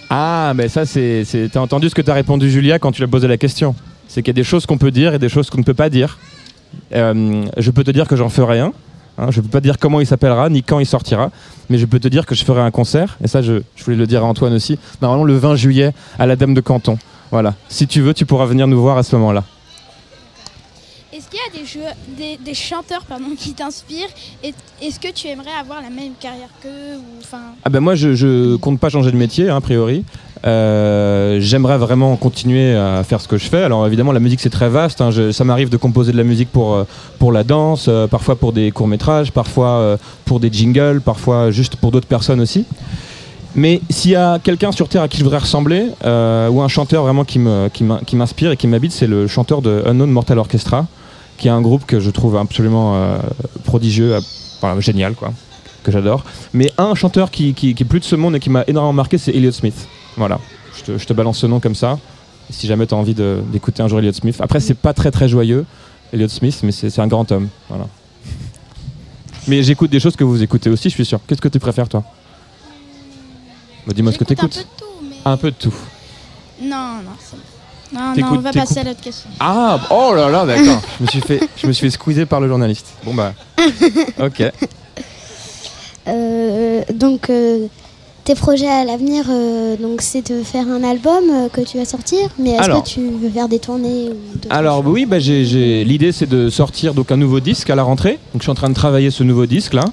Ah, 0.09 0.53
mais 0.55 0.69
ça, 0.69 0.85
c'est. 0.85 1.25
T'as 1.51 1.59
entendu 1.59 1.89
ce 1.89 1.95
que 1.95 2.01
t'as 2.01 2.13
répondu, 2.13 2.49
Julia, 2.49 2.79
quand 2.79 2.91
tu 2.91 3.01
lui 3.01 3.05
as 3.05 3.09
posé 3.09 3.27
la 3.27 3.37
question? 3.37 3.75
C'est 4.07 4.23
qu'il 4.23 4.29
y 4.29 4.37
a 4.37 4.41
des 4.41 4.43
choses 4.43 4.65
qu'on 4.65 4.77
peut 4.77 4.91
dire 4.91 5.13
et 5.13 5.19
des 5.19 5.29
choses 5.29 5.49
qu'on 5.49 5.59
ne 5.59 5.63
peut 5.63 5.73
pas 5.73 5.89
dire. 5.89 6.17
Euh, 6.93 7.45
je 7.57 7.71
peux 7.71 7.83
te 7.83 7.91
dire 7.91 8.07
que 8.07 8.15
j'en 8.15 8.29
ferai 8.29 8.59
un. 8.59 8.73
Hein, 9.19 9.27
je 9.31 9.39
ne 9.39 9.45
peux 9.45 9.51
pas 9.51 9.61
dire 9.61 9.77
comment 9.77 9.99
il 9.99 10.05
s'appellera 10.07 10.49
ni 10.49 10.63
quand 10.63 10.79
il 10.79 10.85
sortira, 10.85 11.29
mais 11.69 11.77
je 11.77 11.85
peux 11.85 11.99
te 11.99 12.07
dire 12.07 12.25
que 12.25 12.35
je 12.35 12.45
ferai 12.45 12.61
un 12.61 12.71
concert. 12.71 13.17
Et 13.23 13.27
ça, 13.27 13.41
je, 13.41 13.61
je 13.75 13.83
voulais 13.83 13.97
le 13.97 14.07
dire 14.07 14.23
à 14.23 14.27
Antoine 14.27 14.53
aussi. 14.53 14.79
Normalement, 15.01 15.25
le 15.25 15.35
20 15.35 15.55
juillet 15.55 15.93
à 16.17 16.25
la 16.25 16.35
Dame 16.35 16.53
de 16.53 16.61
Canton. 16.61 16.97
Voilà. 17.31 17.53
Si 17.67 17.85
tu 17.85 18.01
veux, 18.01 18.13
tu 18.13 18.25
pourras 18.25 18.45
venir 18.45 18.67
nous 18.67 18.81
voir 18.81 18.97
à 18.97 19.03
ce 19.03 19.15
moment-là. 19.17 19.43
Des, 22.43 22.53
chanteurs 22.53 23.03
pardon, 23.07 23.25
qui 23.37 23.53
t'inspirent 23.53 24.07
Est-ce 24.43 24.99
que 24.99 25.11
tu 25.13 25.27
aimerais 25.27 25.51
avoir 25.59 25.81
la 25.81 25.89
même 25.89 26.13
carrière 26.19 26.49
qu'eux 26.61 26.99
Ah 27.65 27.69
ben 27.69 27.79
moi, 27.79 27.95
je, 27.95 28.13
je 28.15 28.55
compte 28.57 28.79
pas 28.79 28.89
changer 28.89 29.11
de 29.11 29.17
métier, 29.17 29.49
hein, 29.49 29.57
a 29.57 29.61
priori. 29.61 30.03
Euh, 30.45 31.39
J'aimerais 31.41 31.77
vraiment 31.77 32.15
continuer 32.15 32.73
à 32.75 33.03
faire 33.03 33.19
ce 33.19 33.27
que 33.27 33.37
je 33.37 33.45
fais. 33.49 33.63
Alors 33.63 33.85
évidemment, 33.85 34.11
la 34.11 34.19
musique 34.21 34.39
c'est 34.39 34.49
très 34.49 34.69
vaste. 34.69 35.01
hein. 35.01 35.09
Ça 35.31 35.43
m'arrive 35.43 35.69
de 35.69 35.77
composer 35.77 36.11
de 36.11 36.17
la 36.17 36.23
musique 36.23 36.49
pour 36.49 36.73
euh, 36.75 36.83
pour 37.19 37.31
la 37.31 37.43
danse, 37.43 37.85
euh, 37.89 38.07
parfois 38.07 38.35
pour 38.37 38.53
des 38.53 38.71
courts 38.71 38.87
métrages, 38.87 39.31
parfois 39.31 39.97
pour 40.25 40.39
des 40.39 40.51
jingles, 40.51 41.01
parfois 41.01 41.51
juste 41.51 41.75
pour 41.75 41.91
d'autres 41.91 42.07
personnes 42.07 42.39
aussi. 42.39 42.65
Mais 43.55 43.81
s'il 43.89 44.11
y 44.11 44.15
a 44.15 44.39
quelqu'un 44.39 44.71
sur 44.71 44.87
Terre 44.87 45.01
à 45.01 45.07
qui 45.07 45.17
je 45.17 45.23
voudrais 45.23 45.39
ressembler, 45.39 45.87
ou 46.05 46.61
un 46.61 46.67
chanteur 46.67 47.03
vraiment 47.03 47.25
qui 47.25 47.39
me- 47.39 47.67
qui 47.69 48.15
m'inspire 48.15 48.51
et 48.51 48.57
qui 48.57 48.67
m'habite, 48.67 48.91
c'est 48.91 49.07
le 49.07 49.27
chanteur 49.27 49.61
de 49.61 49.83
Unknown 49.87 50.09
Mortal 50.11 50.37
Orchestra, 50.37 50.85
qui 51.39 51.47
est 51.47 51.51
un 51.51 51.61
groupe 51.61 51.85
que 51.85 51.99
je 51.99 52.09
trouve 52.11 52.35
absolument 52.37 52.95
euh, 52.95 53.17
prodigieux, 53.63 54.15
euh, 54.15 54.81
génial 54.81 55.13
quoi, 55.15 55.33
que 55.83 55.91
j'adore. 55.91 56.23
Mais 56.53 56.71
un 56.77 56.93
chanteur 56.95 57.31
qui, 57.31 57.53
qui, 57.53 57.73
qui 57.73 57.83
est 57.83 57.85
plus 57.85 57.99
de 58.01 58.05
ce 58.05 58.15
monde 58.15 58.35
et 58.35 58.39
qui 58.39 58.49
m'a 58.49 58.63
énormément 58.67 58.93
marqué, 58.93 59.17
c'est 59.17 59.31
Elliott 59.31 59.53
Smith. 59.53 59.87
Voilà, 60.17 60.39
je 60.77 60.83
te, 60.83 60.97
je 60.97 61.05
te 61.05 61.13
balance 61.13 61.39
ce 61.39 61.47
nom 61.47 61.59
comme 61.59 61.75
ça. 61.75 61.97
Si 62.51 62.67
jamais 62.67 62.85
tu 62.87 62.93
as 62.93 62.97
envie 62.97 63.13
d'écouter 63.13 63.83
un 63.83 63.87
jour 63.87 63.99
Elliott 63.99 64.15
Smith. 64.15 64.37
Après, 64.41 64.59
c'est 64.59 64.73
pas 64.73 64.93
très 64.93 65.11
très 65.11 65.29
joyeux, 65.29 65.65
Elliott 66.11 66.31
Smith, 66.31 66.59
mais 66.63 66.71
c'est 66.71 66.99
un 66.99 67.07
grand 67.07 67.31
homme. 67.31 67.47
Voilà. 67.69 67.87
Mais 69.47 69.63
j'écoute 69.63 69.89
des 69.91 69.99
choses 69.99 70.15
que 70.15 70.23
vous 70.23 70.43
écoutez 70.43 70.69
aussi, 70.69 70.89
je 70.89 70.95
suis 70.95 71.05
sûr. 71.05 71.19
Qu'est-ce 71.27 71.41
que 71.41 71.47
tu 71.47 71.59
préfères, 71.59 71.87
toi? 71.87 72.03
Bah, 73.87 73.93
Dis-moi 73.95 74.11
ce 74.11 74.17
que 74.17 74.23
tu 74.23 74.33
écoutes. 74.33 74.57
un 74.57 74.57
peu 74.57 74.71
de 74.71 74.75
tout, 74.77 74.93
mais... 75.03 75.31
Un 75.31 75.37
peu 75.37 75.51
de 75.51 75.55
tout. 75.55 75.73
Non, 76.61 76.95
non, 77.05 77.11
c'est. 77.19 77.37
Non, 77.93 77.99
non, 78.09 78.13
T'écoutes- 78.13 78.29
on 78.31 78.39
va 78.39 78.51
t'écoutes- 78.51 78.67
passer 78.67 78.79
à 78.79 78.83
l'autre 78.83 79.01
question. 79.01 79.29
Ah, 79.39 79.79
oh 79.89 80.13
là 80.15 80.29
là, 80.29 80.45
d'accord. 80.45 80.81
je 80.99 81.03
me 81.03 81.07
suis 81.07 81.21
fait, 81.21 81.39
je 81.57 81.67
me 81.67 81.71
suis 81.73 81.87
fait 81.87 81.91
squeezer 81.91 82.25
par 82.27 82.39
le 82.39 82.47
journaliste. 82.47 82.87
Bon 83.03 83.13
bah, 83.13 83.33
ok. 84.19 84.43
Euh, 86.07 86.81
donc, 86.93 87.29
euh, 87.29 87.67
tes 88.23 88.35
projets 88.35 88.67
à 88.67 88.83
l'avenir, 88.85 89.25
euh, 89.29 89.75
donc 89.75 90.01
c'est 90.01 90.31
de 90.31 90.43
faire 90.43 90.67
un 90.67 90.83
album 90.83 91.23
euh, 91.31 91.49
que 91.49 91.61
tu 91.61 91.77
vas 91.77 91.85
sortir, 91.85 92.29
mais 92.37 92.51
est-ce 92.51 92.63
Alors. 92.63 92.83
que 92.83 92.89
tu 92.89 93.01
veux 93.01 93.29
faire 93.29 93.47
des 93.47 93.59
tournées 93.59 94.09
ou 94.09 94.15
Alors 94.49 94.85
oui, 94.85 95.05
bah, 95.05 95.19
j'ai- 95.19 95.45
j'ai- 95.45 95.83
l'idée 95.83 96.11
c'est 96.11 96.27
de 96.29 96.49
sortir 96.49 96.93
donc 96.93 97.11
un 97.11 97.17
nouveau 97.17 97.39
disque 97.39 97.69
à 97.69 97.75
la 97.75 97.83
rentrée. 97.83 98.19
Donc 98.33 98.41
je 98.41 98.43
suis 98.43 98.51
en 98.51 98.55
train 98.55 98.69
de 98.69 98.75
travailler 98.75 99.11
ce 99.11 99.23
nouveau 99.23 99.45
disque 99.45 99.73
là. 99.73 99.85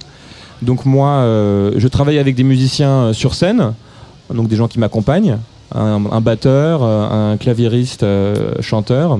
Donc 0.62 0.84
moi, 0.86 1.08
euh, 1.10 1.72
je 1.76 1.88
travaille 1.88 2.18
avec 2.18 2.34
des 2.34 2.44
musiciens 2.44 2.90
euh, 3.06 3.12
sur 3.12 3.34
scène, 3.34 3.74
donc 4.32 4.48
des 4.48 4.56
gens 4.56 4.68
qui 4.68 4.78
m'accompagnent, 4.78 5.38
un, 5.74 6.04
un 6.10 6.20
batteur, 6.20 6.82
euh, 6.82 7.32
un 7.32 7.36
claviériste, 7.36 8.02
euh, 8.02 8.54
chanteur 8.60 9.18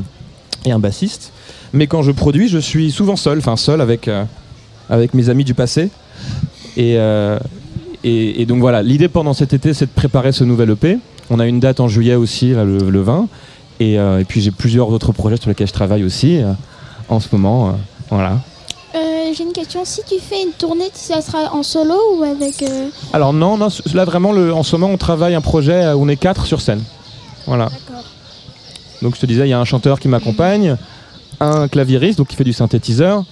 et 0.64 0.72
un 0.72 0.78
bassiste. 0.78 1.32
Mais 1.72 1.86
quand 1.86 2.02
je 2.02 2.12
produis, 2.12 2.48
je 2.48 2.58
suis 2.58 2.90
souvent 2.90 3.16
seul, 3.16 3.38
enfin 3.38 3.56
seul 3.56 3.80
avec 3.80 4.08
euh, 4.08 4.24
avec 4.88 5.14
mes 5.14 5.28
amis 5.28 5.44
du 5.44 5.54
passé. 5.54 5.90
Et, 6.76 6.98
et, 8.04 8.46
donc 8.46 8.60
voilà, 8.60 8.82
l'idée 8.82 9.08
pendant 9.08 9.32
cet 9.32 9.54
été, 9.54 9.72
c'est 9.72 9.86
de 9.86 9.90
préparer 9.90 10.30
ce 10.30 10.44
nouvel 10.44 10.70
EP. 10.70 10.98
On 11.30 11.40
a 11.40 11.46
une 11.46 11.58
date 11.58 11.80
en 11.80 11.88
juillet 11.88 12.14
aussi, 12.14 12.50
le, 12.50 12.78
le 12.78 13.00
20. 13.00 13.26
Et, 13.80 13.94
et 13.94 14.24
puis 14.28 14.40
j'ai 14.42 14.50
plusieurs 14.50 14.90
autres 14.90 15.12
projets 15.12 15.38
sur 15.38 15.48
lesquels 15.48 15.66
je 15.66 15.72
travaille 15.72 16.04
aussi 16.04 16.40
en 17.08 17.18
ce 17.18 17.28
moment. 17.32 17.76
voilà. 18.10 18.38
Euh, 19.36 19.38
J'ai 19.38 19.44
une 19.44 19.52
question. 19.52 19.84
Si 19.84 20.00
tu 20.08 20.16
fais 20.20 20.42
une 20.42 20.52
tournée, 20.52 20.90
ça 20.94 21.20
sera 21.20 21.52
en 21.54 21.62
solo 21.62 21.94
ou 22.18 22.22
avec... 22.22 22.62
euh, 22.62 22.88
Alors 23.12 23.32
non, 23.32 23.56
non, 23.56 23.68
là 23.94 24.04
vraiment, 24.04 24.32
le- 24.32 24.52
en 24.52 24.62
ce 24.62 24.76
moment, 24.76 24.92
on 24.92 24.96
travaille 24.98 25.34
un 25.34 25.40
projet 25.40 25.92
où 25.92 26.02
on 26.04 26.08
est 26.08 26.16
quatre 26.16 26.46
sur 26.46 26.60
scène. 26.60 26.82
Voilà. 27.46 27.66
D'accord. 27.66 28.04
Donc 29.02 29.14
je 29.14 29.20
te 29.20 29.26
disais, 29.26 29.46
il 29.46 29.50
y 29.50 29.52
a 29.52 29.60
un 29.60 29.64
chanteur 29.64 30.00
qui 30.00 30.08
m'accompagne, 30.08 30.76
un 31.40 31.68
claviériste, 31.68 32.18
donc 32.18 32.28
qui 32.28 32.36
fait 32.36 32.44
du 32.44 32.52
synthétiseur, 32.52 33.24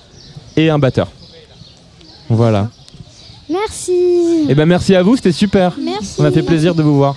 et 0.56 0.68
un 0.70 0.78
batteur. 0.78 1.08
Voilà. 2.28 2.68
Merci. 3.48 4.46
Et 4.48 4.54
ben 4.54 4.66
merci 4.66 4.94
à 4.94 5.02
vous, 5.02 5.16
c'était 5.16 5.32
super. 5.32 5.74
Merci. 5.80 6.14
On 6.18 6.24
a 6.24 6.30
fait 6.30 6.42
plaisir 6.42 6.74
de 6.74 6.82
vous 6.82 6.96
voir. 6.96 7.16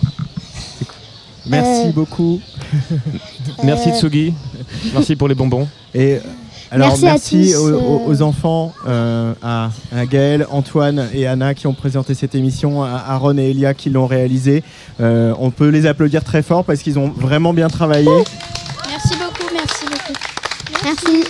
Merci 1.46 1.88
Euh, 1.88 1.92
beaucoup. 1.92 2.42
Merci 3.64 3.90
Euh, 3.90 3.94
Tsugi. 4.00 4.34
Merci 4.94 5.16
pour 5.16 5.28
les 5.30 5.36
bonbons. 5.36 5.68
Et 5.94 6.16
euh, 6.16 6.20
alors 6.72 6.98
Merci 7.00 7.36
merci, 7.38 7.54
à 7.54 7.58
tous, 7.58 7.64
aux, 7.64 7.74
aux- 7.74 8.02
euh. 8.10 8.12
aux 8.12 8.22
enfants, 8.22 8.74
euh, 8.88 9.34
à, 9.42 9.70
à 9.96 10.06
Gaël, 10.06 10.46
Antoine 10.52 11.08
et 11.14 11.26
Anna 11.28 11.54
qui 11.54 11.68
ont 11.68 11.74
présenté 11.74 12.14
cette 12.14 12.36
émission, 12.36 12.84
à 12.84 13.04
Aaron 13.08 13.38
et 13.38 13.52
Elia 13.52 13.74
qui 13.74 13.90
l'ont 13.90 14.08
réalisée. 14.08 14.64
Euh, 15.00 15.34
on 15.40 15.50
peut 15.52 15.70
les 15.70 15.86
applaudir 15.86 16.24
très 16.24 16.42
fort 16.44 16.66
parce 16.66 16.82
qu'ils 16.82 17.00
ont 17.00 17.10
vraiment 17.10 17.54
bien 17.54 17.70
travaillé. 17.70 18.10
Merci 18.90 19.14
beaucoup, 19.18 19.54
merci 19.54 19.86
beaucoup. 19.86 20.14
Merci. 20.84 21.24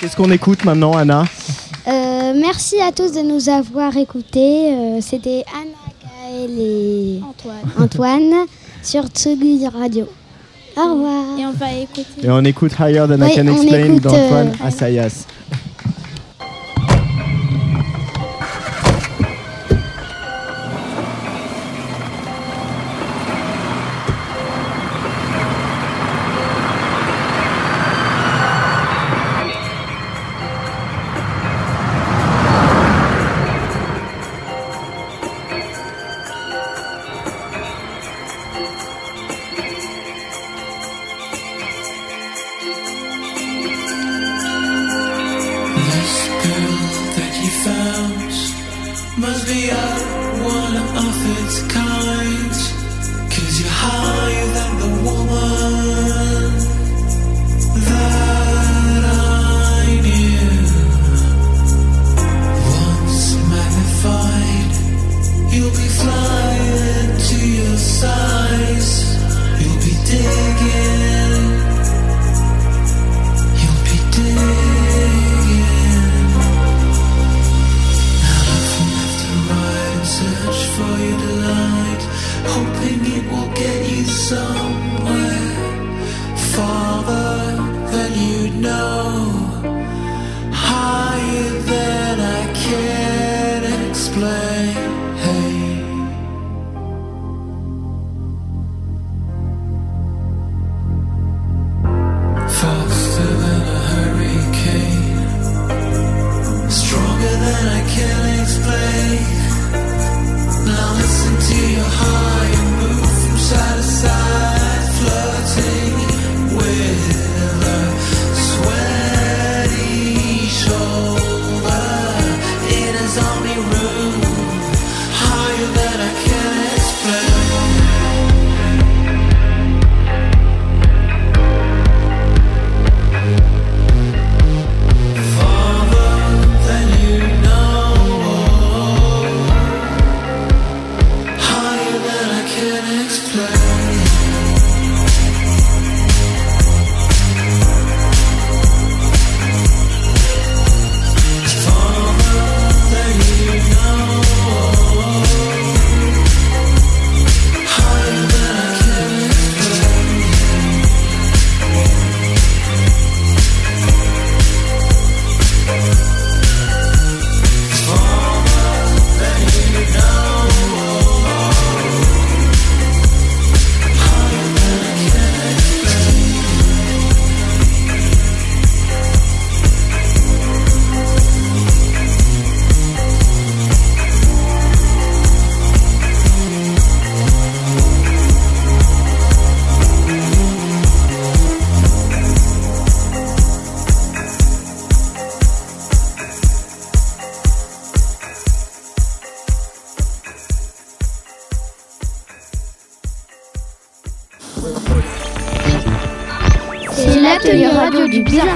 Qu'est-ce 0.00 0.16
qu'on 0.16 0.30
écoute 0.30 0.64
maintenant, 0.64 0.92
Anna? 0.96 1.24
Euh, 1.88 2.32
merci 2.36 2.80
à 2.80 2.92
tous 2.92 3.12
de 3.12 3.20
nous 3.22 3.48
avoir 3.48 3.96
écoutés. 3.96 4.72
Euh, 4.72 4.98
C'était 5.00 5.44
Anna, 5.54 5.92
Gaël 6.02 6.50
et 6.60 7.20
Antoine. 7.28 7.84
Antoine 7.84 8.46
sur 8.82 9.06
Tsugi 9.06 9.66
Radio. 9.68 10.06
Au 10.78 10.94
revoir. 10.94 11.38
Et 11.38 11.44
on 11.46 11.52
va 11.52 11.72
écouter. 11.72 12.24
Et 12.24 12.30
on 12.30 12.44
écoute 12.44 12.72
Higher 12.78 13.04
Than 13.08 13.26
I 13.26 13.34
Can 13.34 13.46
Explain 13.48 13.96
d'Antoine 13.96 14.52
euh, 14.60 14.66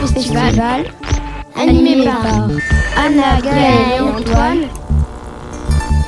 Festival, 0.07 0.85
animé 1.57 2.05
par 2.05 2.49
Anna, 2.97 3.41
Gaëlle 3.41 3.93
et 3.97 4.01
Antoine, 4.01 4.59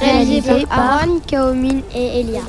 réalisé 0.01 0.67
par 0.67 1.01
Aaron, 1.01 1.21
Kaomine 1.27 1.83
et 1.95 2.21
Elia. 2.21 2.41